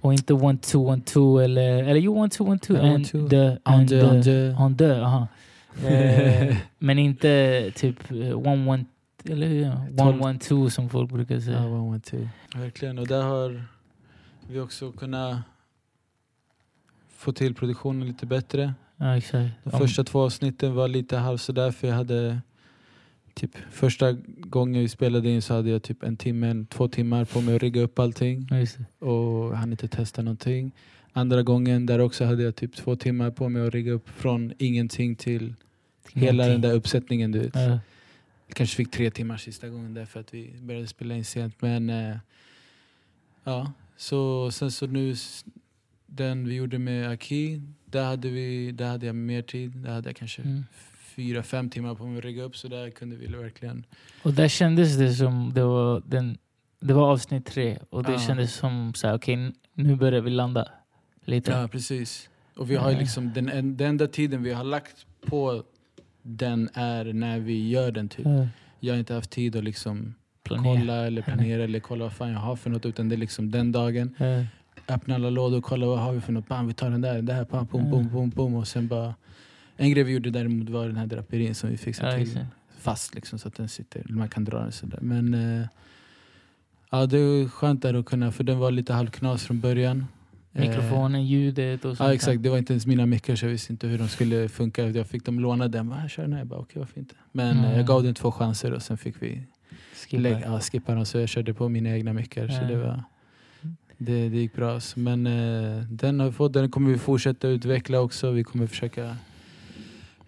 och 0.00 0.12
inte 0.12 0.34
1 0.34 0.62
2 0.62 0.92
1 0.94 1.06
2 1.06 1.38
eller 1.40 1.82
eller 1.84 2.00
jo 2.00 2.24
1 2.24 2.32
2 2.32 2.54
1 2.54 2.62
2 2.62 2.74
Ja, 2.74 2.80
one, 2.80 2.94
and 2.94 3.06
two. 3.06 3.28
the 3.28 3.50
On 3.50 3.58
and 3.64 3.88
the, 3.88 4.00
the 4.00 4.06
on 4.06 4.22
the. 4.22 4.54
on 4.62 4.76
the 4.76 4.92
aha. 5.00 5.28
Eh, 5.86 6.56
men 6.78 6.98
inte 6.98 7.72
typ 7.74 8.10
1 8.10 8.10
1 8.10 8.86
eller 9.30 9.46
hur? 9.46 9.62
1 9.90 9.96
Tolv. 9.98 10.22
1 10.36 10.40
2 10.40 10.70
som 10.70 10.88
folk 10.88 11.10
brukar 11.12 11.40
säga. 11.40 11.58
Ja, 11.58 11.64
one, 11.66 11.78
one, 11.80 12.00
two. 12.00 12.28
Verkligen. 12.54 12.98
Och 12.98 13.06
där 13.06 13.22
har 13.22 13.64
vi 14.48 14.60
också 14.60 14.92
kunnat 14.92 15.36
få 17.16 17.32
till 17.32 17.54
produktionen 17.54 18.06
lite 18.06 18.26
bättre. 18.26 18.74
Ja, 18.96 19.16
exakt. 19.16 19.50
De 19.64 19.70
Om- 19.70 19.80
första 19.80 20.04
två 20.04 20.20
avsnitten 20.24 20.74
var 20.74 20.88
lite 20.88 21.16
halv 21.16 21.38
sådär 21.38 21.70
för 21.70 21.88
jag 21.88 21.94
hade 21.94 22.38
typ 23.36 23.56
första 23.70 24.12
gången 24.38 24.82
vi 24.82 24.88
spelade 24.88 25.30
in 25.30 25.42
så 25.42 25.54
hade 25.54 25.70
jag 25.70 25.82
typ 25.82 26.02
en 26.02 26.16
timme, 26.16 26.66
två 26.70 26.88
timmar 26.88 27.24
på 27.24 27.40
mig 27.40 27.56
att 27.56 27.62
rigga 27.62 27.82
upp 27.82 27.98
allting 27.98 28.48
Ja, 28.50 29.06
och 29.06 29.56
hann 29.56 29.70
inte 29.70 29.88
testa 29.88 30.22
någonting. 30.22 30.72
Andra 31.12 31.42
gången 31.42 31.86
där 31.86 31.98
också 31.98 32.24
hade 32.24 32.42
jag 32.42 32.56
typ 32.56 32.76
två 32.76 32.96
timmar 32.96 33.30
på 33.30 33.48
mig 33.48 33.66
att 33.66 33.74
rigga 33.74 33.92
upp 33.92 34.08
från 34.08 34.52
ingenting 34.58 35.16
till 35.16 35.54
hela 36.12 36.46
den 36.46 36.60
där 36.60 36.74
uppsättningen 36.74 37.32
du 37.32 37.38
vet. 37.38 37.54
Ja. 37.54 37.78
Kanske 38.52 38.76
fick 38.76 38.90
tre 38.90 39.10
timmar 39.10 39.36
sista 39.36 39.68
gången 39.68 39.94
där 39.94 40.04
för 40.04 40.20
att 40.20 40.34
vi 40.34 40.54
började 40.60 40.86
spela 40.86 41.14
in 41.14 41.24
sent. 41.24 41.62
Men 41.62 41.90
eh, 41.90 42.16
ja, 43.44 43.72
så 43.96 44.50
sen 44.50 44.70
så 44.70 44.86
nu 44.86 45.14
den 46.06 46.48
vi 46.48 46.54
gjorde 46.54 46.78
med 46.78 47.10
Aki, 47.10 47.62
där 47.84 48.04
hade, 48.04 48.28
vi, 48.30 48.72
där 48.72 48.88
hade 48.88 49.06
jag 49.06 49.14
mer 49.14 49.42
tid. 49.42 49.70
Där 49.70 49.92
hade 49.92 50.08
jag 50.08 50.16
kanske 50.16 50.42
Mm. 50.42 50.64
Fyra, 51.16 51.42
fem 51.42 51.70
timmar 51.70 51.94
på 51.94 52.06
mig 52.06 52.18
att 52.18 52.24
rigga 52.24 52.42
upp 52.42 52.56
så 52.56 52.68
där 52.68 52.90
kunde 52.90 53.16
vi 53.16 53.26
verkligen... 53.26 53.84
Och 54.22 54.32
där 54.32 54.48
kändes 54.48 54.96
det 54.98 55.12
som 55.14 55.52
det 55.54 55.64
var 55.64 56.02
den 56.06 56.38
det 56.80 56.92
var 56.94 57.10
avsnitt 57.12 57.46
tre 57.46 57.78
och 57.90 58.02
det 58.02 58.12
Ja. 58.12 58.18
kändes 58.18 58.54
som 58.54 58.94
så 58.94 59.06
här, 59.06 59.14
okej 59.16 59.52
nu 59.74 59.96
börjar 59.96 60.20
vi 60.20 60.30
landa 60.30 60.68
lite. 61.24 61.50
Ja, 61.50 61.68
precis. 61.68 62.28
Och 62.56 62.70
vi 62.70 62.76
har 62.76 62.92
liksom 62.92 63.32
den, 63.32 63.48
en- 63.48 63.76
den 63.76 63.88
enda 63.88 64.06
tiden 64.06 64.42
vi 64.42 64.52
har 64.52 64.64
lagt 64.64 65.06
på 65.26 65.62
den 66.22 66.68
är 66.74 67.04
när 67.12 67.38
vi 67.38 67.68
gör 67.68 67.92
den 67.92 68.08
typ. 68.08 68.26
Ja, 68.26 68.46
Jag 68.80 68.94
har 68.94 68.98
inte 68.98 69.14
haft 69.14 69.30
tid 69.30 69.56
att 69.56 69.64
liksom 69.64 70.14
planera. 70.42 70.74
kolla 70.80 71.06
eller 71.06 71.22
planera 71.22 71.64
eller 71.64 71.80
kolla 71.80 72.04
vad 72.04 72.12
fan 72.12 72.30
jag 72.30 72.38
har 72.38 72.56
för 72.56 72.70
något 72.70 72.86
utan 72.86 73.08
det 73.08 73.14
är 73.14 73.18
liksom 73.18 73.50
den 73.50 73.72
dagen. 73.72 74.14
Ja. 74.18 74.44
öppna 74.94 75.14
alla 75.14 75.30
lådor 75.30 75.58
och 75.58 75.64
kolla 75.64 75.86
vad 75.86 75.98
har 75.98 76.12
vi 76.12 76.20
för 76.20 76.32
något. 76.32 76.48
Bam, 76.48 76.66
vi 76.66 76.74
tar 76.74 76.90
den 76.90 77.00
där, 77.00 77.22
det 77.22 77.32
här, 77.32 77.44
bam, 77.44 77.66
boom, 77.66 77.90
boom, 77.90 78.08
boom, 78.08 78.30
boom. 78.30 78.54
Och 78.54 78.68
sen 78.68 78.88
bara... 78.88 79.14
En 79.76 79.90
grej 79.90 80.04
vi 80.04 80.12
gjorde 80.12 80.30
däremot 80.30 80.68
var 80.70 80.86
den 80.86 80.96
här 80.96 81.06
draperin 81.06 81.54
som 81.54 81.70
vi 81.70 81.76
fixade 81.76 82.18
Ja, 82.18 82.24
till 82.24 82.44
fast 82.78 83.14
liksom, 83.14 83.38
så 83.38 83.48
att 83.48 83.54
den 83.54 83.68
sitter, 83.68 84.04
man 84.08 84.28
kan 84.28 84.44
dra 84.44 84.58
den 84.58 84.72
sådär. 84.72 84.98
Men 85.02 85.34
eh, 85.34 85.66
ja, 86.90 87.06
det 87.06 87.18
är 87.18 87.48
skönt 87.48 87.82
där 87.82 87.94
att 87.94 88.06
kunna, 88.06 88.32
för 88.32 88.44
den 88.44 88.58
var 88.58 88.70
lite 88.70 88.92
halvknas 88.92 89.44
från 89.44 89.60
början. 89.60 90.06
Eh, 90.52 90.68
Mikrofonen, 90.68 91.26
ljudet 91.26 91.84
och 91.84 91.96
sånt 91.96 92.08
Ja 92.08 92.14
exakt, 92.14 92.42
det 92.42 92.48
var 92.48 92.58
inte 92.58 92.72
ens 92.72 92.86
mina 92.86 93.06
mickar 93.06 93.36
så 93.36 93.44
jag 93.46 93.50
visste 93.50 93.72
inte 93.72 93.86
hur 93.86 93.98
de 93.98 94.08
skulle 94.08 94.48
funka. 94.48 94.88
Jag 94.88 95.06
fick 95.06 95.24
dem 95.24 95.40
låna 95.40 95.68
den, 95.68 95.88
bara, 95.88 96.08
kör 96.08 96.22
den 96.22 96.32
här. 96.32 96.40
Jag 96.40 96.46
bara, 96.46 96.60
okej 96.60 96.78
varför 96.80 96.98
inte. 97.00 97.14
Men 97.32 97.56
eh, 97.56 97.64
Mm. 97.64 97.76
jag 97.76 97.86
gav 97.86 98.02
den 98.02 98.14
två 98.14 98.32
chanser 98.32 98.72
och 98.72 98.82
sen 98.82 98.98
fick 98.98 99.22
vi 99.22 99.42
Skippa. 99.94 100.28
ja, 100.28 100.60
skippa 100.60 100.94
dem 100.94 101.06
så 101.06 101.18
jag 101.18 101.28
körde 101.28 101.54
på 101.54 101.68
mina 101.68 101.90
egna 101.90 102.12
mickar. 102.12 102.48
Så 102.48 102.54
Ja. 102.54 102.68
det, 102.68 102.76
var, 102.76 103.02
det, 103.98 104.28
det 104.28 104.36
gick 104.36 104.54
bra. 104.54 104.80
Men 104.96 105.26
eh, 105.26 105.82
den 105.90 106.20
har 106.20 106.26
vi 106.26 106.32
fått, 106.32 106.52
den 106.52 106.70
kommer 106.70 106.90
vi 106.90 106.98
fortsätta 106.98 107.48
utveckla 107.48 108.00
också. 108.00 108.30
Vi 108.30 108.44
kommer 108.44 108.66
försöka, 108.66 109.16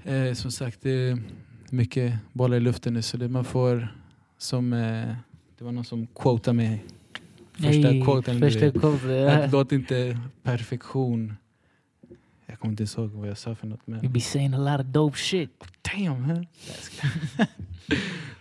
eh, 0.09 0.33
som 0.35 0.51
sagt 0.51 0.79
det 0.83 0.91
är 0.91 1.19
mycket 1.71 2.15
bollar 2.33 2.57
i 2.57 2.61
luften 2.61 2.95
nu 2.95 3.03
så 3.03 3.17
det 3.17 3.29
man 3.29 3.45
får 3.45 3.89
som, 4.39 4.73
eh, 4.73 5.15
det 5.59 5.65
var 5.65 5.73
någon 5.73 5.85
som 5.85 6.07
quotade 6.07 6.57
mig. 6.57 6.85
Första 7.53 7.91
Nej, 7.91 8.03
quoten. 8.03 8.41
Första 8.41 8.71
quoten. 8.71 9.51
Låt 9.51 9.73
inte 9.73 10.19
perfektion, 10.43 11.35
jag 12.47 12.59
kommer 12.59 12.81
inte 12.81 13.01
ihåg 13.01 13.11
vad 13.11 13.29
jag 13.29 13.39
sa 13.39 13.55
för 13.55 13.67
något 13.67 13.87
men 13.87 14.05
You 14.05 14.13
be 14.13 14.21
saying 14.21 14.55
a 14.55 14.59
lot 14.59 14.81
of 14.81 14.87
dope 14.87 15.19
shit. 15.19 15.51
Damn! 15.95 16.25
Huh? 16.25 16.43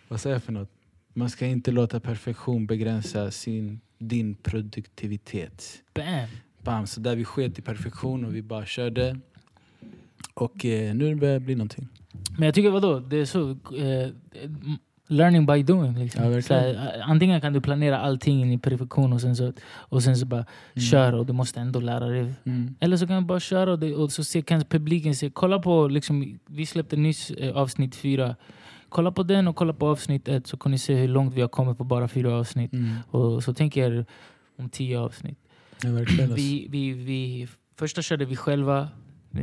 Vad 0.07 0.21
säger 0.21 0.35
jag 0.35 0.43
för 0.43 0.51
något? 0.51 0.69
Man 1.13 1.29
ska 1.29 1.45
inte 1.45 1.71
låta 1.71 1.99
perfektion 1.99 2.65
begränsa 2.65 3.31
sin, 3.31 3.79
din 3.97 4.35
produktivitet. 4.35 5.83
Bam! 5.93 6.27
Bam, 6.63 6.87
så 6.87 6.99
där 6.99 7.15
vi 7.15 7.25
sket 7.25 7.59
i 7.59 7.61
perfektion 7.61 8.25
och 8.25 8.35
vi 8.35 8.41
bara 8.41 8.65
körde. 8.65 9.19
Och 10.37 10.65
eh, 10.65 10.95
nu 10.95 11.15
börjar 11.15 11.33
det 11.33 11.39
bli 11.39 11.55
någonting. 11.55 11.87
Men 12.37 12.45
jag 12.45 12.55
tycker 12.55 12.69
vadå, 12.69 12.99
det 12.99 13.17
är 13.17 13.25
så... 13.25 13.49
Eh, 13.51 14.09
learning 15.07 15.45
by 15.45 15.63
doing. 15.63 15.99
Liksom. 15.99 16.23
Ja, 16.23 16.29
verkligen. 16.29 16.73
så 16.73 16.79
här, 16.79 16.97
eh, 16.97 17.09
antingen 17.09 17.41
kan 17.41 17.53
du 17.53 17.61
planera 17.61 17.99
allting 17.99 18.41
in 18.41 18.51
i 18.51 18.57
perfektion 18.57 19.13
och 19.13 19.21
sen 19.21 19.35
så, 19.35 19.53
och 19.67 20.03
sen 20.03 20.17
så 20.17 20.25
bara 20.25 20.45
kör 20.91 21.13
och 21.13 21.25
du 21.25 21.33
måste 21.33 21.59
ändå 21.59 21.79
lära 21.79 22.07
dig. 22.07 22.33
Mm. 22.43 22.75
Eller 22.79 22.97
så 22.97 23.07
kan 23.07 23.21
du 23.21 23.27
bara 23.27 23.39
köra 23.39 23.71
och, 23.71 23.79
det, 23.79 23.95
och 23.95 24.11
så 24.11 24.23
se, 24.23 24.41
kan 24.41 24.61
publiken 24.61 25.15
se. 25.15 25.29
Kolla 25.29 25.59
på, 25.59 25.87
liksom, 25.87 26.39
vi 26.45 26.65
släppte 26.65 26.95
nyss 26.95 27.31
eh, 27.31 27.57
avsnitt 27.57 27.95
fyra. 27.95 28.35
Kolla 28.89 29.11
på 29.11 29.23
den 29.23 29.47
och 29.47 29.55
kolla 29.55 29.73
på 29.73 29.87
avsnitt 29.87 30.27
ett 30.27 30.47
så 30.47 30.57
kan 30.57 30.71
ni 30.71 30.77
se 30.77 30.95
hur 30.95 31.07
långt 31.07 31.33
vi 31.33 31.41
har 31.41 31.47
kommit 31.47 31.77
på 31.77 31.83
bara 31.83 32.07
fyra 32.07 32.33
avsnitt. 32.33 32.73
Mm. 32.73 32.95
Och 33.09 33.43
så 33.43 33.53
tänker 33.53 33.89
jag 33.89 34.05
om 34.57 34.69
tio 34.69 34.99
avsnitt. 34.99 35.39
Ja. 35.83 35.89
Vi, 36.35 36.67
vi, 36.69 36.91
vi, 36.91 37.47
första 37.75 38.01
körde 38.01 38.25
vi 38.25 38.35
själva. 38.35 38.87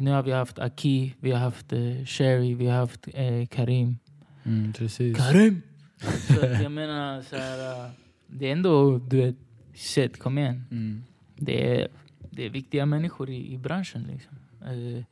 Nu 0.00 0.10
har 0.10 0.22
vi 0.22 0.32
haft 0.32 0.58
Aki, 0.58 1.14
vi 1.20 1.30
har 1.30 1.38
haft 1.38 1.72
eh, 1.72 2.04
Sherry, 2.04 2.54
vi 2.54 2.66
har 2.66 2.76
haft 2.76 3.08
eh, 3.14 3.46
Karim. 3.46 3.98
Mm, 4.44 4.72
precis. 4.72 5.16
Karim! 5.16 5.62
Så 6.26 6.46
jag 6.62 6.72
menar, 6.72 7.22
så 7.22 7.36
här, 7.36 7.84
äh, 7.84 7.90
det 8.26 8.48
är 8.48 8.52
ändå, 8.52 8.98
du 8.98 9.16
vet, 9.16 9.36
shit, 9.74 10.18
kom 10.18 10.38
igen. 10.38 10.64
Mm. 10.70 11.04
Det 11.36 11.80
är, 11.80 11.88
det 12.30 12.46
är 12.46 12.50
viktiga 12.50 12.86
människor 12.86 13.30
i, 13.30 13.52
i 13.54 13.58
branschen. 13.58 14.08
Liksom. 14.12 14.36
Eh, 14.60 15.04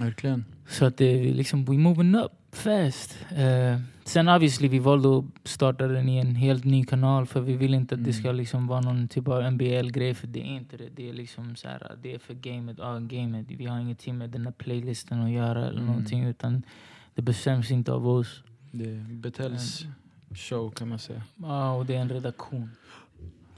Verkligen. 0.00 0.44
så 0.68 0.84
att 0.84 0.96
det 0.96 1.04
är 1.04 1.34
liksom, 1.34 1.64
we 1.64 1.78
moving 1.78 2.14
up 2.14 2.32
fast. 2.54 3.18
Eh, 3.36 3.80
sen 4.04 4.28
obviously, 4.28 4.68
vi 4.68 4.78
valde 4.78 5.18
att 5.18 5.24
starta 5.48 5.86
den 5.86 6.08
i 6.08 6.16
en 6.18 6.34
helt 6.36 6.64
ny 6.64 6.84
kanal 6.84 7.26
för 7.26 7.40
vi 7.40 7.56
vill 7.56 7.74
inte 7.74 7.94
att 7.94 8.04
det 8.04 8.10
Mm. 8.10 8.22
ska 8.22 8.32
liksom 8.32 8.66
vara 8.66 8.80
någon 8.80 9.08
typ 9.08 9.28
av 9.28 9.42
NBL-grej 9.52 10.14
för 10.14 10.26
det 10.26 10.40
är 10.40 10.44
inte 10.56 10.76
det. 10.76 10.88
Det 10.96 11.08
är 11.08 11.12
liksom 11.12 11.56
så 11.56 11.68
här, 11.68 11.96
det 12.02 12.14
är 12.14 12.18
för 12.18 12.34
gamet, 12.34 12.76
ja 12.78 12.98
gamet. 12.98 13.46
Vi 13.48 13.66
har 13.66 13.78
ingenting 13.80 14.18
med 14.18 14.30
den 14.30 14.44
här 14.44 14.52
playlisten 14.52 15.22
att 15.22 15.30
göra 15.30 15.58
eller 15.66 15.72
Mm. 15.80 15.86
någonting 15.86 16.24
utan 16.24 16.62
det 17.14 17.22
bestäms 17.22 17.70
inte 17.70 17.92
av 17.92 18.08
oss. 18.08 18.42
Det 18.70 18.84
är 18.84 19.04
Betells 19.08 19.84
show 20.34 20.70
kan 20.70 20.88
man 20.88 20.98
säga. 20.98 21.22
Ja, 21.36 21.72
och 21.74 21.86
det 21.86 21.94
är 21.94 22.00
en 22.00 22.08
redaktion 22.08 22.70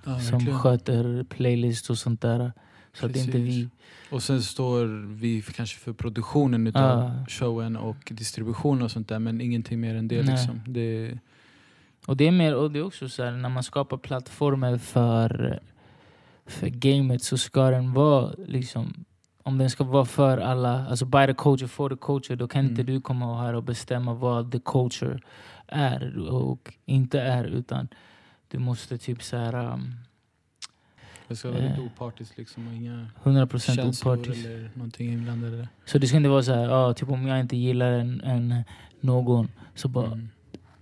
Ja, 0.04 0.18
som 0.20 0.32
verkligen. 0.38 0.58
sköter 0.58 1.24
playlist 1.24 1.90
och 1.90 1.98
sånt 1.98 2.20
där. 2.20 2.52
Så 3.00 3.06
att 3.06 3.12
det 3.12 3.20
är 3.20 3.24
inte 3.24 3.38
vi. 3.38 3.44
Precis. 3.64 3.68
Och 4.10 4.22
sen 4.22 4.42
står 4.42 4.86
vi 5.20 5.42
för, 5.42 5.52
kanske 5.52 5.78
för 5.78 5.92
produktionen 5.92 6.66
utav 6.66 6.98
Ja. 6.98 7.26
showen 7.28 7.76
och 7.76 7.96
distribution 8.10 8.82
och 8.82 8.90
sånt 8.90 9.08
där 9.08 9.18
men 9.18 9.40
ingenting 9.40 9.80
mer 9.80 9.94
än 9.94 10.08
det. 10.08 10.22
Nej. 10.22 10.34
Liksom. 10.34 10.60
det 10.66 11.18
Och 12.06 12.16
det 12.16 12.26
är, 12.26 12.32
mer, 12.32 12.54
och 12.54 12.70
det 12.70 12.78
är 12.78 12.82
också 12.84 13.08
så 13.08 13.24
här, 13.24 13.30
när 13.32 13.48
man 13.48 13.62
skapar 13.62 13.96
plattformar 13.96 14.78
för, 14.78 15.60
för 16.46 16.66
gamet 16.68 17.22
så 17.22 17.38
ska 17.38 17.70
den 17.70 17.92
vara 17.92 18.32
liksom 18.46 19.04
om 19.42 19.58
den 19.58 19.70
ska 19.70 19.84
vara 19.84 20.04
för 20.04 20.38
alla, 20.38 20.86
alltså 20.86 21.04
by 21.04 21.26
the 21.26 21.34
culture, 21.34 21.68
for 21.68 21.88
the 21.90 21.96
culture, 22.00 22.36
då 22.36 22.48
kan 22.48 22.60
Mm. 22.60 22.70
inte 22.70 22.82
du 22.82 23.00
komma 23.00 23.42
här 23.42 23.54
och 23.54 23.62
bestämma 23.62 24.14
vad 24.14 24.52
the 24.52 24.60
culture 24.64 25.20
är 25.66 26.18
och 26.28 26.74
inte 26.84 27.20
är. 27.20 27.44
Utan 27.44 27.88
du 28.48 28.58
måste 28.58 28.98
typ 28.98 29.22
så 29.22 29.36
här 29.36 29.72
um, 29.72 29.94
det 31.28 31.36
ska 31.36 31.50
vara 31.50 31.60
lite 31.60 31.74
Eh. 31.74 31.84
opartiskt 31.86 32.38
liksom 32.38 32.68
och 32.68 32.74
inga 32.74 33.06
100% 33.22 33.74
känslor 33.76 34.14
opartisk. 34.16 34.46
eller 34.46 34.70
någonting 34.74 35.12
inblandade. 35.12 35.68
Så 35.84 35.98
det 35.98 36.06
ska 36.06 36.16
inte 36.16 36.28
vara 36.28 36.42
så 36.42 36.52
här, 36.54 36.62
ja, 36.64 36.94
typ 36.94 37.08
om 37.08 37.26
jag 37.26 37.40
inte 37.40 37.56
gillar 37.56 37.92
en, 37.92 38.20
en 38.20 38.54
någon 39.00 39.48
så 39.74 39.88
bara 39.88 40.06
Mm. 40.06 40.28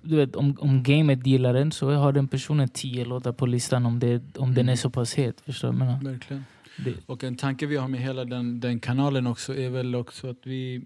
du 0.03 0.17
vet, 0.17 0.37
om, 0.37 0.57
om 0.61 0.83
gamet 0.83 1.27
gillar 1.27 1.55
den 1.55 1.73
så 1.73 1.91
har 1.91 2.13
den 2.13 2.29
personen 2.29 2.69
tio 2.69 3.05
låtar 3.05 3.33
på 3.33 3.47
listan 3.47 3.87
om, 3.87 3.99
det, 3.99 4.37
om 4.39 4.55
den 4.55 4.65
Mm. 4.65 4.69
är 4.73 4.77
så 4.77 4.91
pass 4.91 5.15
het. 5.15 5.41
Förstår 5.41 5.73
du 5.73 5.79
vad? 5.79 6.03
Verkligen. 6.05 6.45
Det, 6.85 6.95
Och 7.07 7.25
en 7.25 7.37
tanke 7.37 7.67
vi 7.67 7.77
har 7.77 7.89
med 7.89 8.01
hela 8.01 8.25
den, 8.25 8.61
den 8.61 8.81
kanalen 8.81 9.27
också 9.27 9.57
är 9.57 9.71
väl 9.71 9.95
också 9.95 10.31
att 10.31 10.41
vi... 10.47 10.85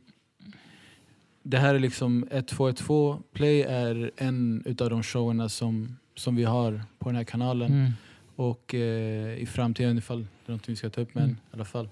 Det 1.42 1.58
här 1.58 1.74
är 1.74 1.78
liksom 1.78 2.22
1212 2.30 3.22
Play 3.32 3.62
är 3.62 4.10
en 4.16 4.62
utav 4.66 4.90
de 4.90 5.02
showerna 5.02 5.48
som, 5.48 5.96
som 6.16 6.36
vi 6.36 6.44
har 6.44 6.82
på 6.98 7.08
den 7.08 7.16
här 7.16 7.24
kanalen. 7.24 7.72
mm, 7.72 7.92
Och 8.38 8.74
eh, 8.74 9.38
i 9.38 9.46
framtiden, 9.46 9.98
ifall 9.98 10.26
det 10.46 10.52
är 10.52 10.56
något 10.56 10.68
vi 10.68 10.76
ska 10.76 10.90
ta 10.90 11.00
upp, 11.00 11.14
men 11.14 11.24
Mm. 11.24 11.36
i 11.36 11.54
alla 11.54 11.64
fall. 11.64 11.88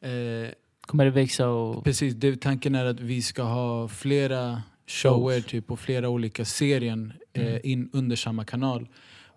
Eh, 0.00 0.50
kommer 0.80 1.04
det 1.04 1.10
växa 1.10 1.48
och... 1.48 1.84
precis, 1.84 2.14
det, 2.14 2.40
tanken 2.40 2.74
är 2.74 2.84
att 2.84 3.00
vi 3.00 3.22
ska 3.22 3.42
ha 3.42 3.88
flera 3.88 4.62
shower 4.86 5.40
typ, 5.40 5.70
och 5.70 5.80
flera 5.80 6.08
olika 6.08 6.44
serien 6.44 7.12
eh, 7.32 7.46
Mm. 7.46 7.60
in 7.64 7.90
under 7.92 8.16
samma 8.16 8.44
kanal. 8.44 8.88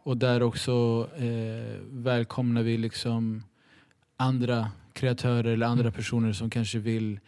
Och 0.05 0.17
där 0.17 0.43
också 0.43 1.07
eh, 1.17 1.77
välkomnar 1.91 2.63
vi 2.63 2.77
liksom 2.77 3.43
andra 4.17 4.71
kreatörer 4.93 5.53
eller 5.53 5.65
andra 5.67 5.83
Mm. 5.83 5.93
personer 5.93 6.33
som 6.33 6.49
kanske 6.49 6.79
vill 6.79 7.19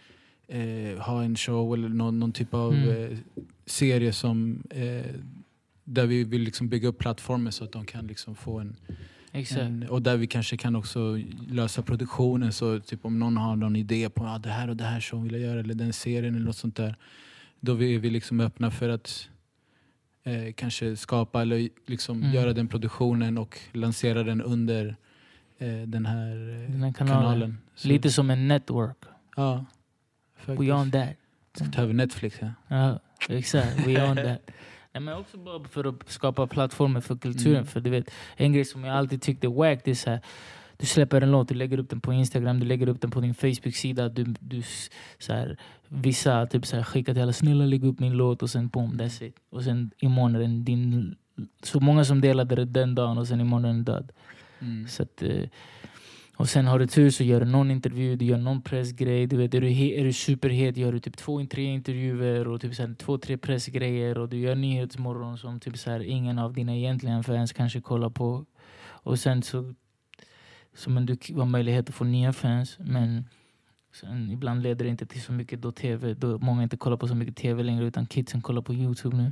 eh, 0.47 0.97
ha 0.99 1.23
en 1.23 1.35
show 1.35 1.73
eller 1.73 1.89
någon, 1.89 2.19
någon 2.19 2.31
typ 2.31 2.53
av 2.53 2.73
Mm. 2.73 2.89
eh, 3.11 3.17
serie 3.65 4.13
som 4.13 4.63
eh, 4.69 5.05
där 5.85 6.05
vi 6.05 6.23
vill 6.23 6.41
liksom 6.41 6.69
bygga 6.69 6.87
upp 6.87 6.97
plattformar 6.97 7.51
så 7.51 7.63
att 7.63 7.71
de 7.71 7.85
kan 7.85 8.07
liksom 8.07 8.35
få 8.35 8.59
en, 8.59 8.75
en... 9.31 9.87
Och 9.89 10.01
där 10.01 10.17
vi 10.17 10.27
kanske 10.27 10.57
kan 10.57 10.75
också 10.75 11.19
lösa 11.49 11.81
produktionen. 11.81 12.51
Så 12.53 12.79
typ 12.79 13.05
om 13.05 13.19
någon 13.19 13.37
har 13.37 13.55
någon 13.55 13.75
idé 13.75 14.09
på 14.09 14.23
ah, 14.25 14.37
det 14.39 14.49
här 14.49 14.69
och 14.69 14.77
det 14.77 14.83
här 14.83 14.99
som 14.99 15.23
vill 15.23 15.33
jag 15.33 15.41
göra 15.41 15.59
eller 15.59 15.73
den 15.73 15.93
serien 15.93 16.35
eller 16.35 16.45
något 16.45 16.55
sånt 16.57 16.75
där. 16.75 16.95
Då 17.59 17.71
är 17.83 17.99
vi 17.99 18.09
liksom 18.09 18.39
öppna 18.39 18.71
för 18.71 18.89
att 18.89 19.29
eh, 20.23 20.53
kanske 20.55 20.95
skapa 20.95 21.41
eller 21.41 21.69
liksom 21.85 22.17
Mm. 22.21 22.33
göra 22.35 22.53
den 22.53 22.67
produktionen 22.67 23.37
och 23.37 23.59
lansera 23.73 24.23
den 24.23 24.41
under 24.41 24.95
eh, 25.57 25.81
den 25.87 26.05
här, 26.05 26.29
eh, 26.65 26.71
Den 26.71 26.83
här 26.83 26.93
kanalen. 26.93 27.21
kanalen. 27.21 27.57
Lite 27.83 28.11
som 28.11 28.29
en 28.29 28.47
network. 28.47 28.97
Ja, 29.35 29.65
faktiskt. 30.37 30.61
We 30.69 30.73
on 30.73 30.91
that. 30.91 31.09
Ta 31.73 31.81
över 31.81 31.93
Netflix. 31.93 32.37
Ja. 32.41 32.51
Ja, 32.67 32.99
exakt. 33.29 33.87
We 33.87 34.09
on 34.09 34.15
that. 34.25 34.51
Nej, 34.95 35.01
men 35.01 35.17
också 35.17 35.37
bara 35.37 35.63
för 35.63 35.83
att 35.83 36.09
skapa 36.09 36.47
plattformar 36.47 37.01
för 37.01 37.15
kulturen. 37.15 37.55
Mm. 37.55 37.65
För 37.65 37.79
du 37.79 37.89
vet, 37.89 38.11
en 38.35 38.53
grej 38.53 38.65
som 38.65 38.83
jag 38.83 38.97
alltid 38.97 39.21
tyckte 39.21 39.47
wack, 39.47 39.81
det 39.85 39.91
är 39.91 39.95
så 39.95 40.09
här, 40.09 40.21
du 40.77 40.85
släpper 40.85 41.21
en 41.21 41.31
låt, 41.31 41.47
du 41.47 41.55
lägger 41.55 41.79
upp 41.79 41.89
den 41.89 42.01
på 42.01 42.13
Instagram, 42.13 42.59
du 42.59 42.65
lägger 42.65 42.89
upp 42.89 43.01
den 43.01 43.11
på 43.11 43.21
din 43.21 43.33
Facebook-sida. 43.33 44.09
Du, 44.09 44.23
du, 44.23 44.61
så 45.19 45.33
här, 45.33 45.57
vissa 45.87 46.47
typ 46.47 46.65
så 46.65 46.75
här, 46.75 46.83
skickar 46.83 47.13
till 47.13 47.23
alla, 47.23 47.33
snälla 47.33 47.65
lägg 47.65 47.83
upp 47.83 47.99
min 47.99 48.13
låt 48.13 48.43
och 48.43 48.49
sen 48.49 48.67
boom, 48.67 48.91
that's 48.91 49.23
it. 49.23 49.35
Och 49.49 49.63
sen 49.63 49.91
imorgon 49.97 50.35
är 50.35 50.39
den 50.39 50.65
din... 50.65 51.15
Så 51.63 51.79
många 51.79 52.05
som 52.05 52.21
delade 52.21 52.55
det 52.55 52.65
den 52.65 52.95
dagen 52.95 53.17
och 53.17 53.27
sen 53.27 53.41
imorgon 53.41 53.65
är 53.65 53.69
den 53.69 53.83
död. 53.83 54.11
Mm. 54.59 54.87
Så 54.87 55.03
att, 55.03 55.21
eh, 55.21 55.49
och 56.37 56.49
sen 56.49 56.67
har 56.67 56.79
du 56.79 56.87
tur 56.87 57.09
så 57.09 57.23
gör 57.23 57.39
du 57.39 57.45
någon 57.45 57.71
intervju, 57.71 58.15
du 58.15 58.25
gör 58.25 58.37
någon 58.37 58.61
pressgrej. 58.61 59.27
Du 59.27 59.37
vet, 59.37 59.53
är, 59.53 59.61
du 59.61 59.69
he, 59.69 59.99
är 59.99 60.03
du 60.03 60.13
superhet 60.13 60.77
gör 60.77 60.91
du 60.91 60.99
typ 60.99 61.17
två, 61.17 61.45
tre 61.45 61.63
intervjuer 61.63 62.47
och 62.47 62.61
typ 62.61 62.75
så 62.75 62.81
här, 62.87 62.93
två, 62.93 63.17
tre 63.17 63.37
pressgrejer. 63.37 64.17
Och 64.17 64.29
du 64.29 64.37
gör 64.37 64.55
Nyhetsmorgon 64.55 65.37
som 65.37 65.59
typ 65.59 65.77
så 65.77 65.91
här, 65.91 65.99
ingen 65.99 66.39
av 66.39 66.53
dina 66.53 66.75
egentliga 66.75 67.23
fans 67.23 67.53
kanske 67.53 67.81
kollar 67.81 68.09
på. 68.09 68.45
Och 68.87 69.19
sen 69.19 69.43
så, 69.43 69.73
så 70.73 70.89
men 70.89 71.05
du 71.05 71.17
har 71.35 71.45
möjlighet 71.45 71.89
att 71.89 71.95
få 71.95 72.03
nya 72.03 72.33
fans. 72.33 72.77
Men 72.79 73.25
sen, 73.93 74.31
ibland 74.31 74.63
leder 74.63 74.85
det 74.85 74.91
inte 74.91 75.05
till 75.05 75.21
så 75.21 75.31
mycket 75.31 75.61
då 75.61 75.71
tv. 75.71 76.13
Då 76.13 76.37
många 76.37 76.63
inte 76.63 76.77
kollar 76.77 76.97
på 76.97 77.07
så 77.07 77.15
mycket 77.15 77.35
tv 77.35 77.63
längre 77.63 77.85
utan 77.85 78.05
kidsen 78.05 78.41
kollar 78.41 78.61
på 78.61 78.73
Youtube 78.73 79.17
nu. 79.17 79.31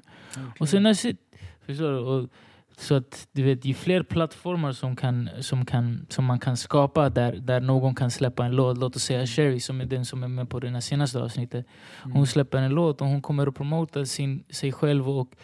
Och 0.59 0.69
sen 0.69 0.85
it. 0.85 1.17
Förstår 1.65 1.91
du? 1.91 1.97
Och, 1.97 2.29
så 2.77 2.95
att 2.95 3.27
du 3.31 3.43
vet, 3.43 3.65
ju 3.65 3.73
fler 3.73 4.03
plattformar 4.03 4.71
som, 4.71 4.95
kan, 4.95 5.29
som, 5.39 5.65
kan, 5.65 6.05
som 6.09 6.25
man 6.25 6.39
kan 6.39 6.57
skapa 6.57 7.09
där, 7.09 7.33
där 7.33 7.61
någon 7.61 7.95
kan 7.95 8.11
släppa 8.11 8.45
en 8.45 8.51
låt. 8.55 8.77
Låt 8.77 8.95
oss 8.95 9.03
säga 9.03 9.27
Sherry 9.27 9.59
som 9.59 9.81
är 9.81 9.85
den 9.85 10.05
som 10.05 10.23
är 10.23 10.27
med 10.27 10.49
på 10.49 10.59
det 10.59 10.81
senaste 10.81 11.19
avsnittet. 11.19 11.65
Mm. 12.03 12.15
Hon 12.15 12.27
släpper 12.27 12.57
en 12.57 12.71
låt 12.71 13.01
och 13.01 13.07
hon 13.07 13.21
kommer 13.21 13.47
att 13.47 13.55
promota 13.55 14.05
sin, 14.05 14.43
sig 14.49 14.71
själv 14.71 15.09
och, 15.09 15.35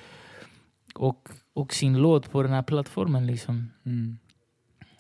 och, 0.96 1.30
och 1.54 1.74
sin 1.74 1.98
låt 1.98 2.32
på 2.32 2.44
den 2.44 2.52
här 2.52 2.64
plattformen. 2.64 3.28
Liksom. 3.28 3.72
Mm. 3.86 4.18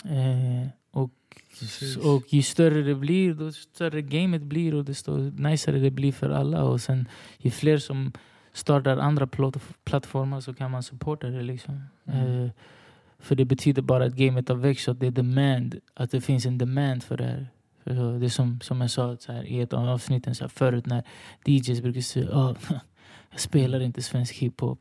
Eh, 0.06 0.68
och, 0.92 1.12
Precis. 1.60 1.98
och 1.98 2.24
ju 2.34 2.42
större 2.42 2.82
det 2.82 2.96
blir, 2.96 3.34
desto 3.34 3.62
större 3.62 4.02
gamet 4.02 4.42
blir 4.42 4.76
och 4.76 4.86
desto 4.86 5.18
najsare 5.18 5.80
det 5.80 5.92
blir 5.92 6.12
för 6.12 6.30
alla. 6.30 6.64
Och 6.64 6.82
sen 6.82 7.08
ju 7.38 7.52
fler 7.52 7.78
som 7.78 8.12
startar 8.54 8.98
andra 8.98 9.28
plattformar 9.84 10.42
så 10.42 10.54
kan 10.54 10.72
man 10.72 10.84
supporta 10.84 11.28
det. 11.28 11.42
Liksom. 11.42 11.84
Mm. 12.06 12.44
Eh, 12.44 12.50
för 13.20 13.36
det 13.36 13.46
betyder 13.46 13.82
bara 13.82 14.06
att 14.06 14.14
gamet 14.16 14.50
har 14.50 14.56
växt 14.56 14.88
och 14.88 14.92
att 14.94 15.00
det 15.00 15.08
är 15.08 15.12
demand, 15.12 15.76
att 15.94 16.12
det 16.12 16.22
finns 16.22 16.46
en 16.46 16.58
demand 16.58 17.04
för 17.04 17.18
det 17.18 17.24
här. 17.24 17.48
För 17.84 17.96
så, 17.96 18.18
det 18.18 18.26
är 18.26 18.30
som, 18.30 18.60
som 18.62 18.82
jag 18.82 18.90
sa 18.92 19.18
här, 19.28 19.44
i 19.44 19.62
ett 19.62 19.74
av 19.74 19.90
avsnitten 19.90 20.36
så 20.36 20.44
här, 20.44 20.50
förut 20.50 20.86
när 20.86 21.04
DJs 21.46 21.82
brukar 21.82 22.02
säga 22.02 22.30
oh, 22.30 22.56
jag 23.32 23.40
spelar 23.40 23.80
inte 23.80 24.02
svensk 24.02 24.36
hiphop. 24.36 24.80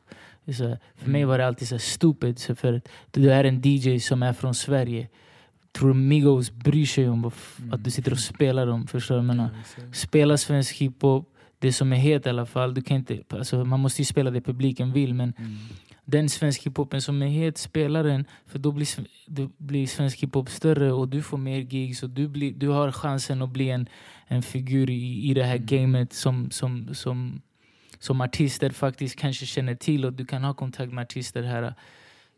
Så 0.57 0.68
här, 0.68 0.78
för 0.96 1.11
mig 1.11 1.20
Mm. 1.20 1.28
var 1.28 1.38
det 1.38 1.46
alltid 1.46 1.68
så 1.68 1.74
här 1.74 1.81
stupid. 1.81 2.38
Så 2.38 2.54
för 2.54 2.72
att 2.72 2.88
du 3.11 3.33
är 3.33 3.44
en 3.44 3.61
DJ 3.64 4.00
som 4.00 4.22
är 4.22 4.33
från 4.33 4.54
Sverige. 4.54 5.09
Tror 5.72 5.94
Migos 5.94 6.50
bryr 6.50 6.87
sig 6.87 7.09
om 7.09 7.31
Mm. 7.59 7.72
att 7.72 7.85
du 7.85 7.90
sitter 7.90 8.12
och 8.12 8.18
spelar 8.18 8.66
dem? 8.66 8.87
Förstår 8.87 9.14
du? 9.14 9.20
vad 9.20 9.28
jag 9.28 9.37
menar? 9.37 9.50
Spela 9.92 10.37
svensk 10.37 10.76
hiphop, 10.76 11.35
det 11.59 11.73
som 11.73 11.92
är 11.92 11.97
het 11.97 12.27
i 12.27 12.29
alla 12.29 12.47
fall. 12.47 12.75
Du 12.75 12.83
kan 12.83 12.97
inte, 12.97 13.23
alltså, 13.31 13.64
man 13.64 13.81
måste 13.81 14.03
ju 14.03 14.07
spela 14.07 14.31
det 14.31 14.40
publiken 14.40 14.92
vill 14.92 15.14
men 15.14 15.33
Mm. 15.38 15.57
den 16.05 16.29
svensk 16.29 16.66
hiphopen 16.66 17.01
som 17.03 17.23
är 17.23 17.29
het, 17.29 17.59
spela 17.59 18.03
den. 18.03 18.25
För 18.47 18.59
då 18.59 18.73
blir, 18.73 18.88
då 19.27 19.51
blir 19.59 19.87
svensk 19.87 20.18
hiphop 20.23 20.49
större 20.51 20.92
och 20.92 21.09
du 21.09 21.23
får 21.23 21.38
mer 21.38 21.59
gigs 21.61 22.03
och 22.03 22.11
du, 22.11 22.29
blir, 22.29 22.53
du 22.53 22.68
har 22.68 22.92
chansen 22.92 23.42
att 23.42 23.51
bli 23.51 23.71
en, 23.71 23.88
en 24.29 24.42
figur 24.42 24.90
i, 24.90 25.31
i 25.31 25.35
det 25.35 25.44
här 25.44 25.57
Mm. 25.57 25.66
gamet 25.66 26.12
som, 26.12 26.51
som, 26.51 26.94
som, 26.94 27.42
som 27.99 28.21
artister 28.21 28.71
faktiskt 28.71 29.16
kanske 29.16 29.47
känner 29.47 29.75
till 29.75 30.05
och 30.05 30.12
du 30.12 30.25
kan 30.27 30.44
ha 30.44 30.55
kontakt 30.55 30.92
med 30.92 31.03
artister 31.03 31.42
här 31.42 31.75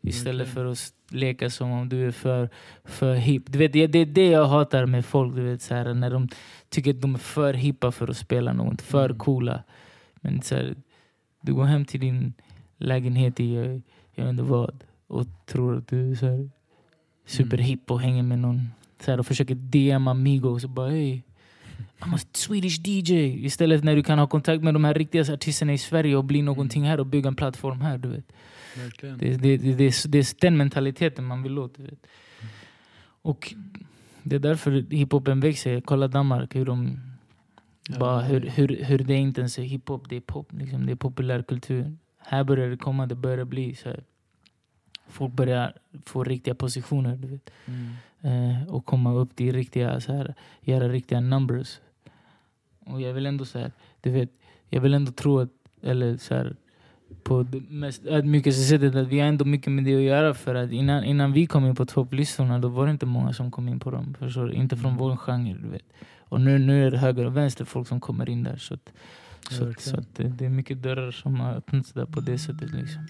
istället 0.01 0.47
Verkligen. 0.47 0.65
för 0.65 0.71
att 0.71 0.93
leka 1.13 1.49
som 1.49 1.71
om 1.71 1.89
du 1.89 2.07
är 2.07 2.11
för, 2.11 2.49
för 2.85 3.15
hip. 3.15 3.43
Du 3.47 3.59
vet, 3.59 3.73
det, 3.73 3.87
det 3.87 3.99
är 3.99 4.05
det 4.05 4.27
jag 4.27 4.45
hatar 4.45 4.85
med 4.85 5.05
folk, 5.05 5.35
du 5.35 5.41
vet, 5.41 5.61
så 5.61 5.75
här, 5.75 5.93
när 5.93 6.09
de 6.09 6.27
tycker 6.69 6.91
att 6.91 7.01
de 7.01 7.13
är 7.15 7.19
för 7.19 7.53
hippa 7.53 7.91
för 7.91 8.07
att 8.07 8.17
spela 8.17 8.53
något, 8.53 8.81
för 8.81 9.05
Mm. 9.05 9.17
coola. 9.17 9.63
Men 10.15 10.41
så 10.41 10.55
här, 10.55 10.75
du 11.41 11.53
går 11.53 11.63
hem 11.65 11.85
till 11.85 11.99
din 11.99 12.33
lägenhet 12.77 13.39
i 13.39 13.55
eh, 13.55 13.79
jag 14.15 14.23
vet 14.23 14.29
inte 14.31 14.43
vad 14.43 14.83
och 15.07 15.25
tror 15.45 15.77
att 15.77 15.87
du 15.87 16.11
är 16.11 16.15
så 16.15 16.25
här, 16.25 16.49
superhipp 17.25 17.91
och 17.91 18.01
hänger 18.01 18.23
med 18.23 18.39
någon 18.39 18.69
så 19.05 19.11
här, 19.11 19.19
och 19.19 19.25
försöker 19.27 19.55
DMa 19.55 20.13
Migos 20.13 20.63
och 20.63 20.69
bara 20.69 20.89
hej. 20.89 21.23
I'm 21.99 22.15
a 22.15 22.19
Swedish 22.33 22.79
DJ. 22.87 23.45
Istället 23.45 23.83
när 23.83 23.95
du 23.95 24.03
kan 24.03 24.19
ha 24.19 24.27
kontakt 24.27 24.63
med 24.63 24.73
de 24.73 24.83
här 24.83 24.93
riktiga 24.93 25.33
artisterna 25.33 25.73
i 25.73 25.77
Sverige 25.77 26.15
och 26.15 26.23
bli 26.25 26.41
någonting 26.41 26.83
här 26.83 26.99
och 26.99 27.05
bygga 27.05 27.27
en 27.27 27.35
plattform 27.35 27.81
här. 27.81 27.97
Du 27.97 28.09
vet. 28.09 28.25
Det, 29.19 29.37
det, 29.37 29.57
det, 29.57 29.73
det, 30.07 30.17
är- 30.17 30.41
den 30.41 30.57
mentaliteten 30.57 31.25
man 31.25 31.43
vill 31.43 31.59
åt. 31.59 31.77
Och 33.23 33.53
det 34.23 34.35
är 34.35 34.39
därför 34.39 34.71
hiphopen 34.89 35.39
växer. 35.39 35.81
Kolla 35.81 36.07
Danmark, 36.07 36.55
hur 36.55 36.65
de... 36.65 36.99
Bara, 37.99 38.21
hur, 38.21 38.41
hur, 38.41 38.83
hur 38.83 38.97
det 38.99 39.15
inte 39.15 39.41
ens 39.41 39.59
är 39.59 39.63
hiphop, 39.63 40.09
det 40.09 40.15
är 40.15 40.21
pop. 40.21 40.53
Liksom, 40.53 40.85
det 40.85 40.91
är 40.91 40.95
populärkultur. 40.95 41.97
Här 42.17 42.43
börjar 42.43 42.69
det 42.69 42.77
komma, 42.77 43.05
det 43.05 43.15
börjar 43.15 43.45
bli 43.45 43.75
så 43.75 43.89
här. 43.89 44.03
Folk 45.07 45.33
börjar 45.33 45.73
få 46.05 46.23
riktiga 46.23 46.55
positioner. 46.55 47.15
Du 47.15 47.27
vet. 47.27 47.49
Mm. 47.65 47.91
Eh, 48.21 48.67
och 48.73 48.85
komma 48.85 49.13
upp 49.13 49.35
till 49.35 49.53
riktiga, 49.55 49.99
så 50.01 50.13
här, 50.13 50.33
göra 50.61 50.89
riktiga 50.89 51.19
numbers. 51.19 51.79
Och 52.79 53.01
jag 53.01 53.13
vill 53.13 53.25
ändå 53.25 53.45
så 53.45 53.59
här, 53.59 53.71
du 54.01 54.11
vet, 54.11 54.29
jag 54.69 54.81
vill 54.81 54.93
ändå 54.93 55.11
tro 55.11 55.39
att, 55.39 55.49
eller 55.81 56.17
så 56.17 56.35
här, 56.35 56.55
på 57.23 57.43
det 57.43 57.59
mest 57.69 58.05
ödmjukaste 58.05 58.61
sättet 58.61 58.95
att 58.95 59.07
vi 59.07 59.19
har 59.19 59.27
ändå 59.27 59.45
mycket 59.45 59.71
med 59.73 59.83
det 59.83 59.95
att 59.95 60.01
göra 60.01 60.33
för 60.33 60.55
att 60.55 60.71
innan, 60.71 61.03
innan 61.03 61.33
vi 61.33 61.45
kom 61.47 61.65
in 61.65 61.75
på 61.75 61.85
topplistorna 61.85 62.59
då 62.59 62.67
var 62.67 62.85
det 62.85 62.91
inte 62.91 63.05
många 63.05 63.33
som 63.33 63.51
kom 63.51 63.67
in 63.67 63.79
på 63.79 63.91
dem. 63.91 64.15
Förstår? 64.19 64.53
Inte 64.53 64.77
från 64.77 64.91
Mm. 64.91 64.97
vår 64.99 65.15
genre. 65.17 65.53
Du 65.61 65.67
vet. 65.69 65.85
Och 66.19 66.41
nu, 66.41 66.59
nu 66.59 66.87
är 66.87 66.91
det 66.91 66.97
höger 66.97 67.25
och 67.25 67.37
vänster 67.37 67.65
folk 67.65 67.87
som 67.87 67.99
kommer 67.99 68.29
in 68.29 68.43
där. 68.43 68.57
Så, 68.57 68.73
att, 68.73 68.93
så, 69.49 69.69
att, 69.69 69.81
så 69.81 69.97
att 69.97 70.15
det, 70.15 70.23
det 70.23 70.45
är 70.45 70.49
mycket 70.49 70.83
dörrar 70.83 71.11
som 71.11 71.39
har 71.39 71.53
öppnats 71.53 71.91
där 71.93 72.05
på 72.05 72.19
det 72.19 72.37
sättet. 72.37 72.71
Liksom. 72.73 73.07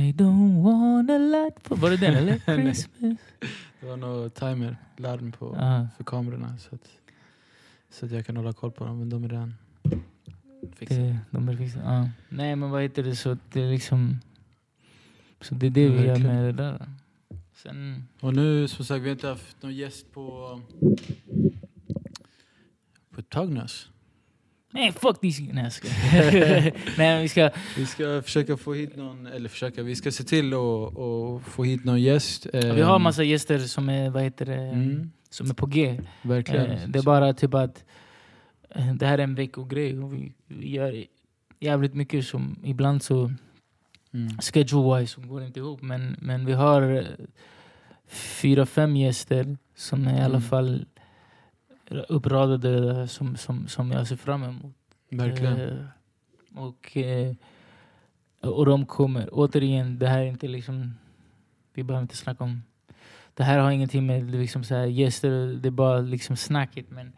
I 0.00 0.12
don't 0.12 0.62
wanna 0.62 1.18
let... 1.18 1.80
Var 1.80 1.90
det 1.90 1.96
den 1.96 2.14
eller? 2.14 2.38
Christmas? 2.44 2.88
Det 3.80 3.86
var 3.86 3.96
nog 3.96 4.34
timer, 4.34 4.76
larm 4.96 5.32
på, 5.32 5.56
Ja. 5.60 5.88
för 5.96 6.04
kamerorna. 6.04 6.56
Så 6.58 6.74
att, 6.74 6.88
så 7.90 8.06
att 8.06 8.12
jag 8.12 8.26
kan 8.26 8.36
hålla 8.36 8.52
koll 8.52 8.70
på 8.72 8.84
dem. 8.84 8.98
Men 8.98 9.10
de 9.10 9.24
är 9.24 9.28
redan 9.28 9.54
fixade. 10.76 11.00
Det, 11.00 11.18
de 11.30 11.48
är 11.48 11.56
fixade. 11.56 11.84
Ja. 11.84 12.08
Nej 12.28 12.56
men 12.56 12.70
vad 12.70 12.82
heter 12.82 13.02
det 13.02 13.16
så 13.16 13.36
det 13.52 13.60
är 13.62 13.70
liksom 13.72 14.20
Så 15.40 15.54
det 15.54 15.66
är 15.66 15.70
det 15.70 15.88
vi 15.88 16.06
gör 16.06 16.18
med 16.18 16.44
det 16.44 16.52
där. 16.52 16.86
Sen, 17.62 18.08
Och 18.20 18.34
nu 18.34 18.68
som 18.68 18.84
sagt, 18.84 19.02
vi 19.02 19.08
har 19.08 19.12
inte 19.14 19.28
haft 19.28 19.62
någon 19.62 19.74
gäst 19.74 20.12
på, 20.12 20.60
på 23.14 23.20
ett 23.20 23.30
tag 23.30 23.50
nu. 23.52 23.60
alltså. 23.60 23.88
nej 24.72 24.92
fuck 24.92 25.20
these 25.20 25.42
Nej 25.52 25.64
jag 25.64 25.72
skojar. 25.72 26.72
Nej 26.98 27.22
vi 27.22 27.28
ska 27.28 27.50
Vi 27.76 27.86
ska 27.86 28.22
försöka 28.22 28.56
få 28.56 28.74
hit 28.74 28.96
någon, 28.96 29.26
eller 29.26 29.48
försöka, 29.48 29.82
vi 29.82 29.96
ska 29.96 30.12
se 30.12 30.24
till 30.24 30.46
att 30.54 31.42
få 31.44 31.64
hit 31.64 31.84
någon 31.84 32.02
gäst. 32.02 32.46
Vi 32.52 32.80
har 32.82 32.98
massa 32.98 33.22
gäster 33.22 33.58
som 33.58 33.88
är, 33.88 34.10
vad 34.10 34.22
heter 34.22 34.46
det, 34.46 34.54
Mm, 34.54 35.10
som 35.30 35.50
är 35.50 35.54
på 35.54 35.66
G. 35.66 36.00
verkligen. 36.22 36.70
Eh, 36.70 36.88
det 36.88 36.98
är 36.98 37.02
bara 37.02 37.34
typ 37.34 37.54
att 37.54 37.78
eh, 37.78 37.84
det 38.94 39.06
här 39.06 39.18
är 39.18 39.22
en 39.22 39.34
veckogrej 39.34 39.98
och 39.98 40.14
vi, 40.14 40.32
vi 40.46 40.70
gör 40.70 41.04
jävligt 41.60 41.94
mycket 41.94 42.26
som 42.26 42.56
ibland 42.64 43.02
så 43.02 43.32
Mm. 44.14 44.28
schedule-wise 44.28 45.06
som 45.14 45.28
går 45.28 45.42
inte 45.42 45.60
ihop. 45.60 45.82
Men, 45.82 46.16
men 46.20 46.46
vi 46.46 46.52
har 46.52 46.82
eh, 46.82 47.04
fyra, 48.06 48.66
fem 48.66 48.96
gäster 48.96 49.56
som 49.74 50.06
är 50.06 50.12
i 50.18 50.20
alla 50.20 50.26
Mm. 50.36 50.40
fall 50.42 50.86
uppradade 52.08 53.08
som, 53.08 53.36
som, 53.36 53.68
som 53.68 53.90
jag 53.90 54.06
ser 54.08 54.16
fram 54.16 54.42
emot. 54.42 54.74
Verkligen. 55.10 55.60
Eh, 55.60 55.84
och, 56.54 56.96
eh, 56.96 57.34
och 58.40 58.66
de 58.66 58.86
kommer, 58.86 59.28
återigen, 59.32 59.98
det 59.98 60.08
här 60.08 60.18
är 60.20 60.26
inte 60.26 60.48
liksom, 60.48 60.94
vi 61.74 61.82
behöver 61.82 62.02
inte 62.02 62.16
snacka 62.16 62.44
om, 62.44 62.62
det 63.34 63.42
här 63.44 63.58
har 63.58 63.70
ingenting 63.70 64.06
med 64.06 64.30
liksom 64.30 64.64
så 64.64 64.74
här 64.74 64.86
gäster, 64.86 65.30
det 65.60 65.68
är 65.68 65.70
bara 65.70 66.00
liksom 66.00 66.36
snacket. 66.36 66.90
Men, 66.90 67.12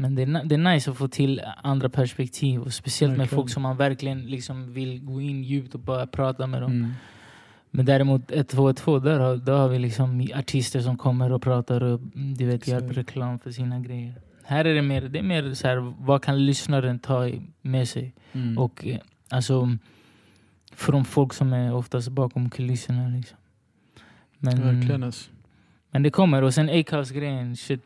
men 0.00 0.14
det, 0.14 0.22
är, 0.22 0.44
det 0.44 0.54
är 0.54 0.72
nice 0.72 0.90
att 0.90 0.96
få 0.96 1.08
till 1.08 1.42
andra 1.62 1.88
perspektiv, 1.88 2.60
och 2.60 2.72
speciellt 2.72 3.18
med 3.18 3.30
folk 3.30 3.50
som 3.50 3.62
man 3.62 3.76
verkligen 3.76 4.26
liksom 4.26 4.72
vill 4.72 5.04
gå 5.04 5.20
in 5.20 5.44
djupt 5.44 5.74
och 5.74 5.80
bara 5.80 6.06
prata 6.06 6.46
med 6.46 6.62
dem. 6.62 6.72
Mm. 6.72 6.90
Men 7.70 7.86
däremot 7.86 8.32
112, 8.32 9.02
där 9.02 9.20
har, 9.20 9.36
där 9.36 9.52
har 9.52 9.68
vi 9.68 9.78
liksom 9.78 10.28
artister 10.34 10.80
som 10.80 10.98
kommer 10.98 11.32
och 11.32 11.42
pratar 11.42 11.82
och 11.82 12.00
mm, 12.00 12.34
du 12.34 12.46
vet, 12.46 12.68
gör 12.68 12.80
reklam 12.80 13.38
för 13.38 13.50
sina 13.50 13.80
grejer. 13.80 14.14
Här 14.44 14.64
är 14.64 14.74
det 14.74 14.82
mer, 14.82 15.02
det 15.02 15.18
är 15.18 15.22
mer 15.22 15.54
så 15.54 15.68
här, 15.68 15.94
vad 15.98 16.22
kan 16.22 16.46
lyssnaren 16.46 16.98
ta 16.98 17.30
med 17.62 17.88
sig? 17.88 18.14
Mm. 18.32 18.58
Och 18.58 18.86
eh, 18.86 18.98
alltså 19.28 19.76
från 20.72 21.04
folk 21.04 21.32
som 21.32 21.52
är 21.52 21.74
oftast 21.74 22.08
bakom 22.08 22.50
kulisserna. 22.50 23.08
Liksom. 23.08 23.38
Men, 24.38 24.62
Verkligen 24.62 25.02
alltså. 25.02 25.30
men 25.90 26.02
det 26.02 26.10
kommer. 26.10 26.42
Och 26.42 26.54
sen 26.54 26.68
Acast-grejen, 26.68 27.56
shit, 27.56 27.82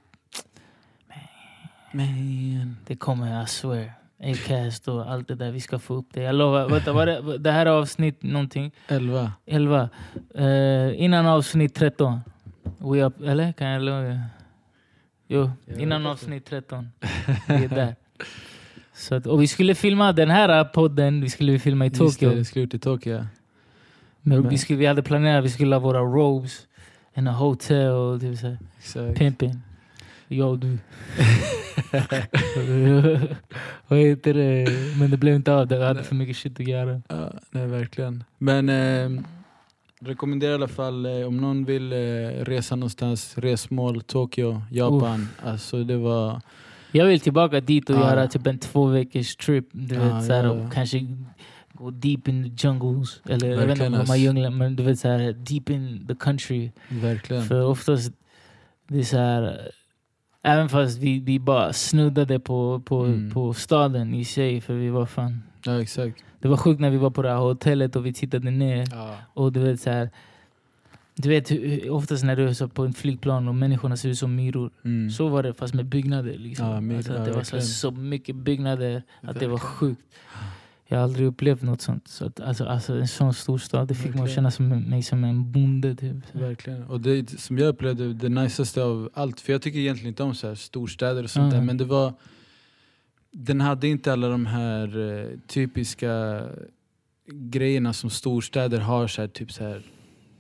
Man. 1.93 2.77
det 2.87 2.97
kommer, 2.97 3.43
I 3.45 3.47
swear. 3.47 3.93
Acast 4.25 4.89
och 4.89 5.11
allt 5.13 5.29
det 5.29 5.35
där, 5.35 5.51
vi 5.51 5.61
ska 5.61 5.79
få 5.79 5.95
upp 5.95 6.07
det. 6.13 6.23
Jag 6.23 6.35
lovar. 6.35 6.69
Vänta, 6.69 6.93
vad 6.93 7.09
är 7.09 7.23
det, 7.23 7.39
det 7.39 7.51
här 7.53 7.67
är 7.67 7.71
avsnitt 7.71 8.23
någonting, 8.23 8.73
Elva. 8.89 9.33
11. 9.47 9.89
Eh, 10.35 11.03
innan 11.03 11.27
avsnitt 11.27 11.75
13. 11.75 12.21
We 12.79 13.03
up, 13.05 13.21
eller? 13.23 13.53
Kan 13.53 13.67
jag 13.69 13.83
lova? 13.83 14.21
Jo, 15.29 15.51
innan 15.79 16.07
avsnitt 16.07 16.45
13. 16.47 16.89
Vi 17.49 17.55
är 17.65 17.69
där. 17.69 17.97
Så 18.95 19.15
att, 19.15 19.27
och 19.27 19.43
vi 19.43 19.47
skulle 19.47 19.75
filma 19.75 20.13
den 20.13 20.31
här 20.31 20.65
podden, 20.65 21.21
vi 21.21 21.31
skulle 21.31 21.59
filma 21.59 21.87
i 21.87 21.89
Just 21.89 21.99
det, 21.99 22.27
Tokyo. 22.27 22.39
det 22.39 22.45
skulle 22.45 22.65
ut 22.65 22.75
i 22.75 22.79
Tokyo. 22.79 23.27
Men 24.21 24.41
Men- 24.41 24.49
vi, 24.51 24.59
skulle, 24.59 24.79
vi 24.79 24.87
hade 24.87 25.03
planerat 25.03 25.39
att 25.39 25.45
vi 25.45 25.51
skulle 25.51 25.75
ha 25.75 25.81
våra 25.81 26.01
robes 26.01 26.67
in 27.17 27.29
a 27.29 27.33
hotel, 27.33 28.21
typ 28.21 28.39
såhär, 28.39 28.59
Exakt. 28.79 29.19
pimping. 29.19 29.61
Jag 30.33 30.51
och 30.51 30.59
du. 30.59 30.79
Vad 33.89 33.99
heter 33.99 34.35
det? 34.35 34.67
Men 34.99 35.11
det 35.11 35.17
blev 35.17 35.35
inte 35.35 35.53
av, 35.55 35.67
det. 35.67 35.77
jag 35.77 35.87
hade 35.87 36.03
för 36.03 36.15
mycket 36.15 36.37
shit 36.37 36.61
att 36.61 36.67
göra. 36.69 37.03
Ja, 37.09 37.33
nej, 37.51 37.67
verkligen. 37.67 38.25
Men 38.39 38.69
eh, 38.69 39.23
rekommenderar 40.01 40.51
i 40.53 40.55
alla 40.55 40.69
fall 40.69 41.07
eh, 41.07 41.27
om 41.27 41.37
någon 41.37 41.65
vill 41.65 41.93
eh, 41.93 41.97
resa 42.45 42.77
någonstans, 42.77 43.39
resmål, 43.39 44.03
Tokyo, 44.03 44.63
Japan. 44.71 45.29
Alltså 45.45 45.85
det 45.85 45.97
var... 45.97 46.41
Jag 46.93 47.07
vill 47.07 47.21
tillbaka 47.21 47.61
dit 47.61 47.91
och 47.91 47.97
Ja. 47.97 48.01
göra 48.11 48.29
typ 48.29 48.47
en 48.47 48.59
två 48.59 48.87
veckors 48.87 49.37
trip. 49.37 49.65
Du 49.73 49.95
Ja, 49.95 50.01
vet, 50.15 50.27
såhär, 50.27 50.45
ja, 50.45 50.51
och 50.51 50.59
ja. 50.65 50.71
kanske 50.75 51.07
gå 51.73 51.91
deep 51.91 52.29
in 52.29 52.45
the 52.57 52.69
jungles. 52.69 53.21
Eller 53.29 53.49
jag 53.49 53.57
vet 53.57 53.63
inte 53.63 53.67
Verkligen, 53.69 53.93
om 53.95 53.99
de 54.01 54.07
har 54.09 54.15
ass. 54.15 54.21
djungler, 54.21 54.51
men 54.51 54.77
du 54.77 54.83
vet 54.83 54.99
såhär, 54.99 55.33
deep 55.33 55.71
in 55.71 56.07
the 56.09 56.15
country. 56.15 56.71
Verkligen. 56.89 57.43
För 57.45 57.65
oftast, 57.65 58.13
det 58.89 58.99
är 58.99 59.03
så 59.03 59.17
här, 59.19 59.71
även 60.43 60.69
fast 60.69 60.99
vi, 60.99 61.21
vi 61.21 61.39
bara 61.39 61.73
snuddade 61.73 62.41
på, 62.41 62.83
på, 62.85 63.05
Mm. 63.05 63.31
på 63.31 63.55
staden 63.55 64.15
i 64.15 64.25
sig, 64.25 64.61
för 64.61 64.75
vi 64.75 64.89
var 64.89 65.07
fan... 65.07 65.43
Ja, 65.65 65.83
exakt. 65.83 66.25
Det 66.41 66.49
var 66.49 66.57
sjukt 66.57 66.81
när 66.81 66.91
vi 66.91 66.97
var 66.97 67.11
på 67.11 67.23
det 67.23 67.29
här 67.29 67.37
hotellet 67.37 67.97
och 67.97 68.07
vi 68.07 68.13
tittade 68.13 68.51
ner. 68.51 68.87
Ja. 68.91 69.15
Och 69.35 69.53
du 69.53 69.61
vet 69.61 69.81
så 69.81 69.91
här, 69.91 70.11
du 71.15 71.29
vet 71.29 71.51
oftast 71.91 72.25
när 72.25 72.37
du 72.37 72.49
är 72.49 72.53
så 72.53 72.69
på 72.69 72.85
en 72.85 72.93
flygplan 72.93 73.49
och 73.49 73.55
människorna 73.55 73.97
ser 73.97 74.09
ut 74.09 74.19
som 74.19 74.35
myror. 74.37 74.71
Mm. 74.85 75.11
Så 75.11 75.29
var 75.29 75.43
det 75.43 75.55
fast 75.55 75.75
med 75.75 75.87
byggnader. 75.87 76.39
Liksom. 76.39 76.67
Ja, 76.67 76.81
my- 76.81 76.97
alltså, 76.97 77.13
det 77.13 77.33
var 77.33 77.43
så, 77.43 77.61
så 77.61 77.91
mycket 77.91 78.37
byggnader 78.37 79.03
att 79.21 79.41
det 79.41 79.47
var 79.49 79.59
sjukt. 79.59 80.03
Jag 80.93 80.99
har 80.99 81.05
aldrig 81.05 81.27
upplevt 81.27 81.63
något 81.63 81.81
sånt. 81.81 82.09
Så 82.09 82.25
att, 82.27 82.41
alltså, 82.41 82.65
alltså, 82.65 82.95
en 82.95 83.09
sån 83.09 83.35
stor 83.35 83.59
stad, 83.59 83.89
det 83.89 83.95
fick 83.95 84.15
mig 84.15 84.23
att 84.25 84.31
känna 84.31 84.51
som, 84.51 84.69
mig 84.69 85.03
som 85.03 85.25
en 85.25 85.53
bonde. 85.53 85.95
Typ. 85.95 86.17
Verkligen. 86.33 86.83
Och 86.85 87.01
det 87.01 87.31
som 87.41 87.59
jag 87.59 87.69
upplevde 87.69 88.15
det 88.15 88.29
niceaste 88.29 88.83
av 88.83 89.11
allt, 89.15 89.41
för 89.41 89.53
jag 89.53 89.63
tycker 89.63 89.79
egentligen 89.79 90.09
inte 90.09 90.23
om 90.23 90.35
så 90.35 90.49
här 90.49 90.55
storstäder 90.55 91.25
och 91.25 91.31
sånt 91.31 91.51
där, 91.51 91.59
Mm. 91.59 91.67
men 91.67 91.77
det 91.77 91.85
var 91.85 92.13
den 93.31 93.61
hade 93.61 93.89
inte 93.89 94.13
alla 94.13 94.29
de 94.29 94.47
här 94.47 95.11
eh, 95.21 95.27
typiska 95.47 96.43
grejerna 97.33 97.93
som 97.93 98.11
storstäder 98.11 98.79
har, 98.81 99.07
så 99.07 99.21
här, 99.21 99.29
typ 99.29 99.53
så 99.53 99.65
här 99.65 99.83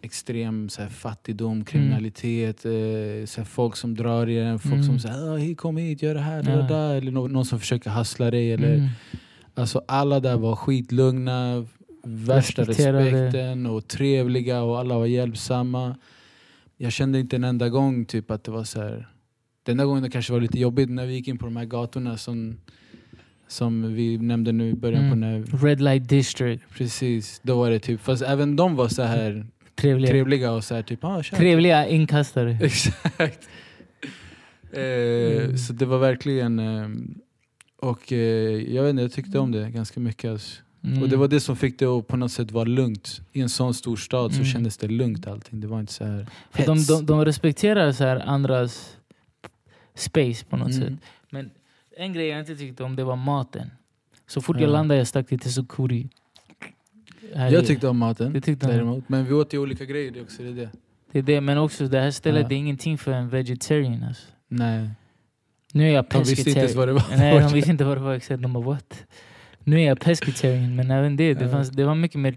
extrem 0.02 0.68
så 0.68 0.82
här, 0.82 0.88
fattigdom, 0.88 1.64
kriminalitet, 1.64 2.64
eh, 2.64 3.26
så 3.26 3.40
här, 3.40 3.44
folk 3.44 3.76
som 3.76 3.94
drar 3.94 4.26
i 4.26 4.38
en, 4.38 4.58
folk 4.58 4.74
Mm. 4.74 4.84
som 4.86 4.98
säger 4.98 5.52
"Ah, 5.52 5.54
kom 5.56 5.76
hit, 5.76 6.02
gör 6.02 6.14
det 6.14 6.20
här, 6.20 6.42
det 6.42 6.50
Ja. 6.52 6.62
där, 6.62 6.94
eller 6.94 7.12
någon, 7.12 7.32
någon 7.32 7.44
som 7.44 7.60
försöker 7.60 7.90
hassla 7.90 8.30
dig. 8.30 8.52
Eller, 8.52 8.74
Mm. 8.74 8.88
Alltså 9.54 9.82
alla 9.88 10.20
där 10.20 10.36
var 10.36 10.56
skitlugna, 10.56 11.66
värsta 12.04 12.62
respekten 12.62 13.66
och 13.66 13.88
trevliga 13.88 14.62
och 14.62 14.78
alla 14.78 14.98
var 14.98 15.06
hjälpsamma. 15.06 15.96
Jag 16.76 16.92
kände 16.92 17.20
inte 17.20 17.36
en 17.36 17.44
enda 17.44 17.68
gång 17.68 18.04
typ 18.04 18.30
att 18.30 18.44
det 18.44 18.50
var 18.50 18.64
så 18.64 18.80
här. 18.80 19.08
Den 19.62 19.72
enda 19.72 19.84
gången 19.84 20.02
det 20.02 20.10
kanske 20.10 20.32
var 20.32 20.40
lite 20.40 20.58
jobbigt 20.58 20.90
när 20.90 21.06
vi 21.06 21.12
gick 21.14 21.28
in 21.28 21.38
på 21.38 21.46
de 21.46 21.56
här 21.56 21.64
gatorna 21.64 22.16
som, 22.18 22.56
som 23.48 23.94
vi 23.94 24.18
nämnde 24.18 24.52
nu 24.52 24.68
i 24.68 24.74
början 24.74 25.10
på 25.10 25.16
Mm. 25.16 25.20
när... 25.20 25.64
Red 25.66 25.80
light 25.80 26.08
district, 26.08 26.64
Precis, 26.74 27.40
då 27.44 27.58
var 27.58 27.70
det 27.70 27.78
typ, 27.78 28.00
fast 28.00 28.22
även 28.22 28.56
de 28.56 28.76
var 28.76 28.88
så 28.88 29.02
här 29.02 29.46
trevliga. 29.74 30.10
trevliga 30.10 30.52
och 30.52 30.64
så 30.64 30.74
här 30.74 30.82
typ 30.82 31.04
ah. 31.04 31.22
Trevliga 31.22 31.86
inkastare. 31.88 32.58
Exakt. 32.62 33.48
Eh, 34.72 34.82
Mm. 35.42 35.58
Så 35.58 35.72
det 35.72 35.86
var 35.86 35.98
verkligen... 35.98 36.58
Eh, 36.58 36.88
och 37.82 38.12
eh, 38.12 38.18
jag 38.74 38.82
vet 38.82 38.90
inte, 38.90 39.02
jag 39.02 39.12
tyckte 39.12 39.38
om 39.38 39.52
det 39.52 39.70
ganska 39.70 40.00
mycket. 40.00 40.30
Alltså. 40.30 40.62
Mm. 40.84 41.02
Och 41.02 41.08
det 41.08 41.16
var 41.16 41.28
det 41.28 41.40
som 41.40 41.56
fick 41.56 41.78
det 41.78 41.84
att 41.86 42.06
på 42.06 42.16
något 42.16 42.32
sätt 42.32 42.50
vara 42.50 42.64
lugnt. 42.64 43.20
I 43.32 43.40
en 43.40 43.48
sån 43.48 43.74
stor 43.74 43.96
stad 43.96 44.30
så 44.32 44.36
Mm. 44.38 44.46
kändes 44.52 44.76
det 44.76 44.88
lugnt 44.88 45.26
allting. 45.26 45.60
Det 45.60 45.66
var 45.66 45.80
inte 45.80 45.92
så 45.92 46.04
här 46.04 46.26
För 46.50 46.66
de, 46.66 46.84
de, 46.84 47.06
de 47.06 47.24
respekterar 47.24 47.92
så 47.92 48.04
här 48.04 48.16
andras 48.26 48.96
space 49.94 50.44
på 50.44 50.56
något 50.56 50.70
Mm. 50.74 50.82
sätt. 50.88 50.98
Men 51.30 51.50
en 51.96 52.12
grej 52.12 52.26
jag 52.26 52.40
inte 52.40 52.56
tyckte 52.56 52.84
om 52.84 52.96
det 52.96 53.04
var 53.04 53.16
maten. 53.16 53.70
Så 54.26 54.40
fort 54.40 54.56
Ja. 54.56 54.62
jag 54.62 54.70
landade 54.70 54.98
jag 54.98 55.06
stack 55.06 55.26
till 55.28 55.38
Tesukuri. 55.38 56.08
Här 57.34 57.50
Jag 57.50 57.66
tyckte 57.66 57.88
om 57.88 57.98
maten 57.98 58.42
tyckte 58.42 58.66
däremot. 58.66 59.08
Men 59.08 59.24
vi 59.24 59.32
åt 59.34 59.54
ju 59.54 59.58
olika 59.58 59.84
grejer 59.84 60.22
också. 60.22 60.42
Det 60.42 60.48
är 60.48 60.52
det. 60.52 60.70
Det 61.12 61.18
är 61.18 61.22
det, 61.22 61.40
men 61.40 61.58
också 61.58 61.88
det 61.88 62.00
här 62.00 62.10
stället 62.10 62.42
Ja. 62.42 62.48
det 62.48 62.54
är 62.54 62.56
ingenting 62.56 62.98
för 62.98 63.12
en 63.12 63.28
vegetarian. 63.28 64.02
Alltså. 64.02 64.26
Nej. 64.48 64.90
Nu 65.72 65.88
är 65.88 65.94
jag 65.94 66.04
De 66.10 66.18
visste 66.18 66.50
inte 66.50 66.60
ens 66.60 66.74
vad 66.74 66.88
det 66.88 66.92
var. 66.92 67.04
Nej, 67.16 67.40
de 67.40 67.52
visste 67.52 67.70
inte 67.70 67.84
vad 67.84 67.96
det 67.96 68.00
var 68.00 68.14
exakt. 68.14 68.42
De 68.42 68.52
bara 68.52 68.64
what? 68.64 69.04
Nu 69.64 69.80
är 69.80 69.86
jag 69.86 70.00
pescatarian, 70.00 70.76
men 70.76 70.90
även 70.90 71.16
det, 71.16 71.34
det, 71.34 71.48
fanns, 71.48 71.70
det 71.70 71.84
var 71.84 71.94
mycket 71.94 72.20
mer 72.20 72.36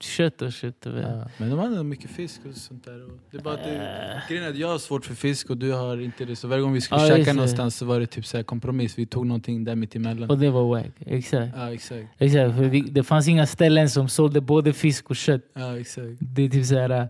kött 0.00 0.42
och. 0.42 0.46
Och 0.46 0.72
Ja, 0.84 1.28
men 1.38 1.50
de 1.50 1.58
hade 1.58 1.84
mycket 1.84 2.10
fisk 2.10 2.40
och 2.48 2.54
sånt 2.54 2.84
där. 2.84 3.06
Det 3.30 3.36
är 3.36 3.42
bara 3.42 3.54
att 3.54 3.64
det, 3.64 3.76
Äh, 3.76 4.28
grejen 4.28 4.44
är 4.44 4.50
att 4.50 4.56
jag 4.56 4.68
har 4.68 4.78
svårt 4.78 5.04
för 5.06 5.14
fisk 5.14 5.50
och 5.50 5.56
du 5.56 5.72
har 5.72 6.00
inte 6.00 6.24
det. 6.24 6.36
Så 6.36 6.48
varje 6.48 6.62
gång 6.62 6.72
vi 6.72 6.80
skulle 6.80 7.00
Ja, 7.00 7.16
käka 7.16 7.32
någonstans 7.32 7.76
så 7.76 7.84
var 7.86 8.00
det 8.00 8.06
typ 8.06 8.26
så 8.26 8.36
här 8.36 8.44
kompromiss. 8.44 8.98
Vi 8.98 9.06
tog 9.06 9.26
någonting 9.26 9.64
där 9.64 9.74
mitt 9.76 9.96
emellan. 9.96 10.30
och 10.30 10.38
det 10.38 10.50
var 10.50 10.64
wack. 10.68 10.92
Exakt. 11.06 11.52
Ja 11.56 11.72
exakt. 11.72 12.06
exakt 12.18 12.56
för 12.56 12.64
vi, 12.64 12.80
det 12.80 13.02
fanns 13.02 13.28
inga 13.28 13.46
ställen 13.46 13.90
som 13.90 14.08
sålde 14.08 14.40
både 14.40 14.72
fisk 14.72 15.10
och 15.10 15.16
kött. 15.16 15.42
Ja 15.54 15.78
exakt. 15.78 16.16
Det 16.20 16.42
är 16.42 16.48
typ 16.48 16.66
såhär 16.66 16.90
äh, 16.90 17.04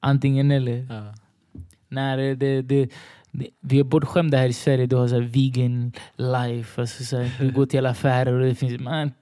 antingen 0.00 0.50
eller. 0.50 0.86
Ja. 0.90 1.14
Nej, 1.88 2.36
det, 2.36 2.62
det, 2.62 2.88
vi 3.60 3.78
är 3.78 3.84
bortskämda 3.84 4.38
här 4.38 4.48
i 4.48 4.52
Sverige. 4.52 4.86
Du 4.86 4.96
har 4.96 5.08
så 5.08 5.20
vegan 5.20 5.92
life. 6.16 6.80
Alltså 6.80 7.04
så 7.04 7.16
här, 7.16 7.30
du 7.40 7.52
går 7.52 7.66
till 7.66 7.86
affärer 7.86 8.32
och 8.32 8.46
det 8.46 8.54
finns... 8.54 8.80
Man, 8.80 9.12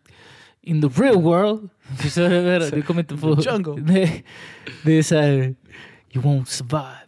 in 0.62 0.82
the 0.82 1.02
real 1.02 1.22
world, 1.22 1.68
förstår 1.98 2.70
du? 2.76 2.82
kommer 2.82 3.00
inte 3.00 3.16
få... 3.16 3.76
Nej, 3.78 4.24
det 4.84 4.92
är 4.92 5.02
så 5.02 5.16
här... 5.16 5.54
You 6.12 6.24
won't 6.24 6.44
survive. 6.44 7.04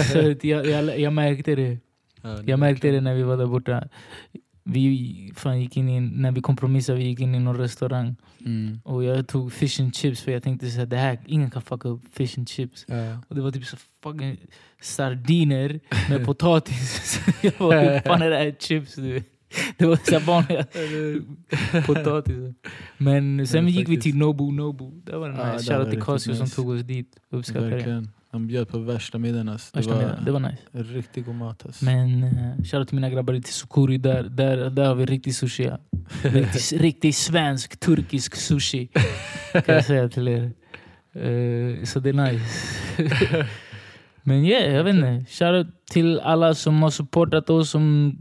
så 0.12 0.46
jag, 0.46 0.66
jag, 0.66 1.00
jag 1.00 1.12
märkte 1.12 1.54
det. 1.54 1.78
Ja, 2.22 2.28
det 2.28 2.42
Jag 2.42 2.50
är 2.50 2.56
märkte 2.56 2.90
det 2.90 3.00
när 3.00 3.14
vi 3.14 3.22
var 3.22 3.36
där 3.36 3.46
borta. 3.46 3.88
Vi 4.72 5.32
fan 5.36 5.60
gick 5.60 5.76
in 5.76 5.88
i, 5.88 6.00
när 6.00 6.32
vi 6.32 6.40
kompromissade, 6.40 6.98
vi 6.98 7.04
gick 7.04 7.20
in 7.20 7.34
i 7.34 7.38
någon 7.38 7.56
restaurang. 7.56 8.16
Mm. 8.46 8.80
Och 8.84 9.04
jag 9.04 9.28
tog 9.28 9.52
fish 9.52 9.80
and 9.80 9.94
chips 9.94 10.20
för 10.20 10.32
jag 10.32 10.42
tänkte 10.42 10.66
här, 10.66 10.86
det 10.86 10.96
här, 10.96 11.18
ingen 11.26 11.50
kan 11.50 11.62
fucka 11.62 11.88
upp 11.88 12.02
fish 12.12 12.38
and 12.38 12.48
chips. 12.48 12.84
Ja. 12.88 13.18
Och 13.28 13.34
det 13.36 13.42
var 13.42 13.50
typ 13.50 13.64
så 13.64 13.76
fucking 14.02 14.36
sardiner 14.80 15.80
med 16.08 16.26
potatis. 16.26 17.20
Jag 17.42 17.52
bara, 17.58 17.80
hur 17.80 18.00
fan 18.00 18.22
är 18.22 18.30
det 18.30 18.36
här 18.36 18.54
chips 18.58 18.96
nu? 18.96 19.22
Det 19.78 19.86
var 19.86 19.96
så 19.96 20.18
vanliga 20.18 20.64
potatis. 21.86 22.54
Men 22.98 23.46
sen 23.46 23.64
Men 23.64 23.72
gick 23.72 23.88
vi 23.88 24.00
till 24.00 24.16
Nobu 24.16 24.50
Nobu. 24.52 24.90
Det 25.04 25.16
var 25.18 25.28
Ja, 25.28 25.52
nice. 25.52 25.72
det 25.72 25.78
var 25.78 25.84
Shoutout 25.84 25.90
till 25.90 26.02
Casio 26.02 26.34
som 26.34 26.44
nice. 26.44 26.56
tog 26.56 26.68
oss 26.68 26.82
dit. 26.82 27.16
Uppskattar 27.30 27.70
det. 27.70 28.06
De 28.32 28.46
bjöd 28.46 28.68
på 28.68 28.78
värsta 28.78 29.18
middagen 29.18 29.48
alltså. 29.48 29.80
Det 29.80 29.86
var. 29.86 30.18
Det 30.24 30.30
var 30.30 30.40
nice. 30.40 30.92
riktigt 30.92 31.26
god 31.26 31.34
mat 31.34 31.66
alltså. 31.66 31.84
Men 31.84 32.24
uh, 32.24 32.64
shoutout 32.64 32.88
till 32.88 32.94
mina 32.94 33.10
grabbar 33.10 33.34
i 33.34 33.42
Tsukuri. 33.42 33.98
Där, 33.98 34.22
där, 34.22 34.70
där 34.70 34.86
har 34.86 34.94
vi 34.94 35.06
riktig 35.06 35.34
sushi. 35.34 35.64
Ja. 35.64 35.78
Riktig, 36.22 36.80
riktig 36.80 37.14
svensk, 37.14 37.80
turkisk 37.80 38.36
sushi. 38.36 38.88
Kan 39.52 39.74
jag 39.74 39.84
säga 39.84 40.08
till 40.08 40.28
er. 40.28 40.52
Eh, 41.12 41.84
så 41.84 42.00
det 42.00 42.08
är 42.08 42.12
nice. 42.12 43.46
Men 44.22 44.44
yeah, 44.44 44.74
jag 44.74 44.84
vet 44.84 44.94
inte. 44.94 45.24
Shoutout 45.30 45.86
till 45.90 46.20
alla 46.20 46.54
som 46.54 46.82
har 46.82 46.90
supportat 46.90 47.50
oss, 47.50 47.70
som, 47.70 48.18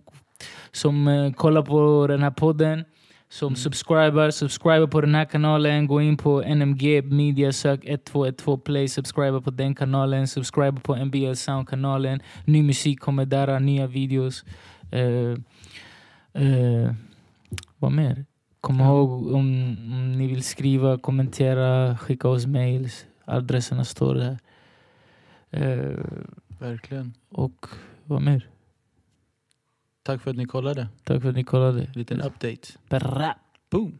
som 0.71 1.07
eh, 1.07 1.31
kollar 1.33 1.61
på 1.61 2.07
den 2.07 2.23
här 2.23 2.31
podden. 2.31 2.85
Som 3.31 3.47
Mm. 3.47 3.55
subscriber, 3.55 4.31
subscriber 4.31 4.87
på 4.87 5.01
den 5.01 5.15
här 5.15 5.25
kanalen. 5.25 5.87
Gå 5.87 6.01
in 6.01 6.17
på 6.17 6.41
NMG 6.41 7.01
Media, 7.01 7.51
sök 7.53 7.79
1212 7.85 8.57
Play, 8.57 8.87
subscriber 8.87 9.39
på 9.41 9.51
den 9.51 9.75
kanalen. 9.75 10.27
Subscriber 10.27 10.81
på 10.81 10.95
NBL 10.95 11.33
Sound-kanalen. 11.35 12.19
Ny 12.45 12.63
musik 12.63 12.99
kommer 12.99 13.25
där, 13.25 13.59
nya 13.59 13.87
videos. 13.87 14.43
Eh, 14.91 15.35
eh, 16.43 16.91
vad 17.77 17.91
mer? 17.91 18.25
Kom 18.61 18.79
Ja. 18.79 18.85
ihåg 18.85 19.11
om, 19.27 19.33
om 19.93 20.11
ni 20.17 20.27
vill 20.27 20.43
skriva, 20.43 20.97
kommentera, 20.97 21.97
skicka 21.97 22.27
oss 22.27 22.45
mails. 22.45 23.05
Adresserna 23.25 23.83
står 23.85 24.15
där. 24.15 24.37
Eh, 25.51 26.05
Verkligen. 26.59 27.13
och 27.29 27.65
vad 28.05 28.21
mer? 28.21 28.47
Tack 30.09 30.21
för 30.21 30.31
att 30.31 30.37
ni 30.37 30.45
kollade. 30.45 30.87
Tack 31.03 31.21
för 31.21 31.29
att 31.29 31.35
ni 31.35 31.43
kollade. 31.43 31.87
Liten 31.93 32.21
update. 32.21 32.67
Bra. 32.89 33.35
Boom! 33.71 33.99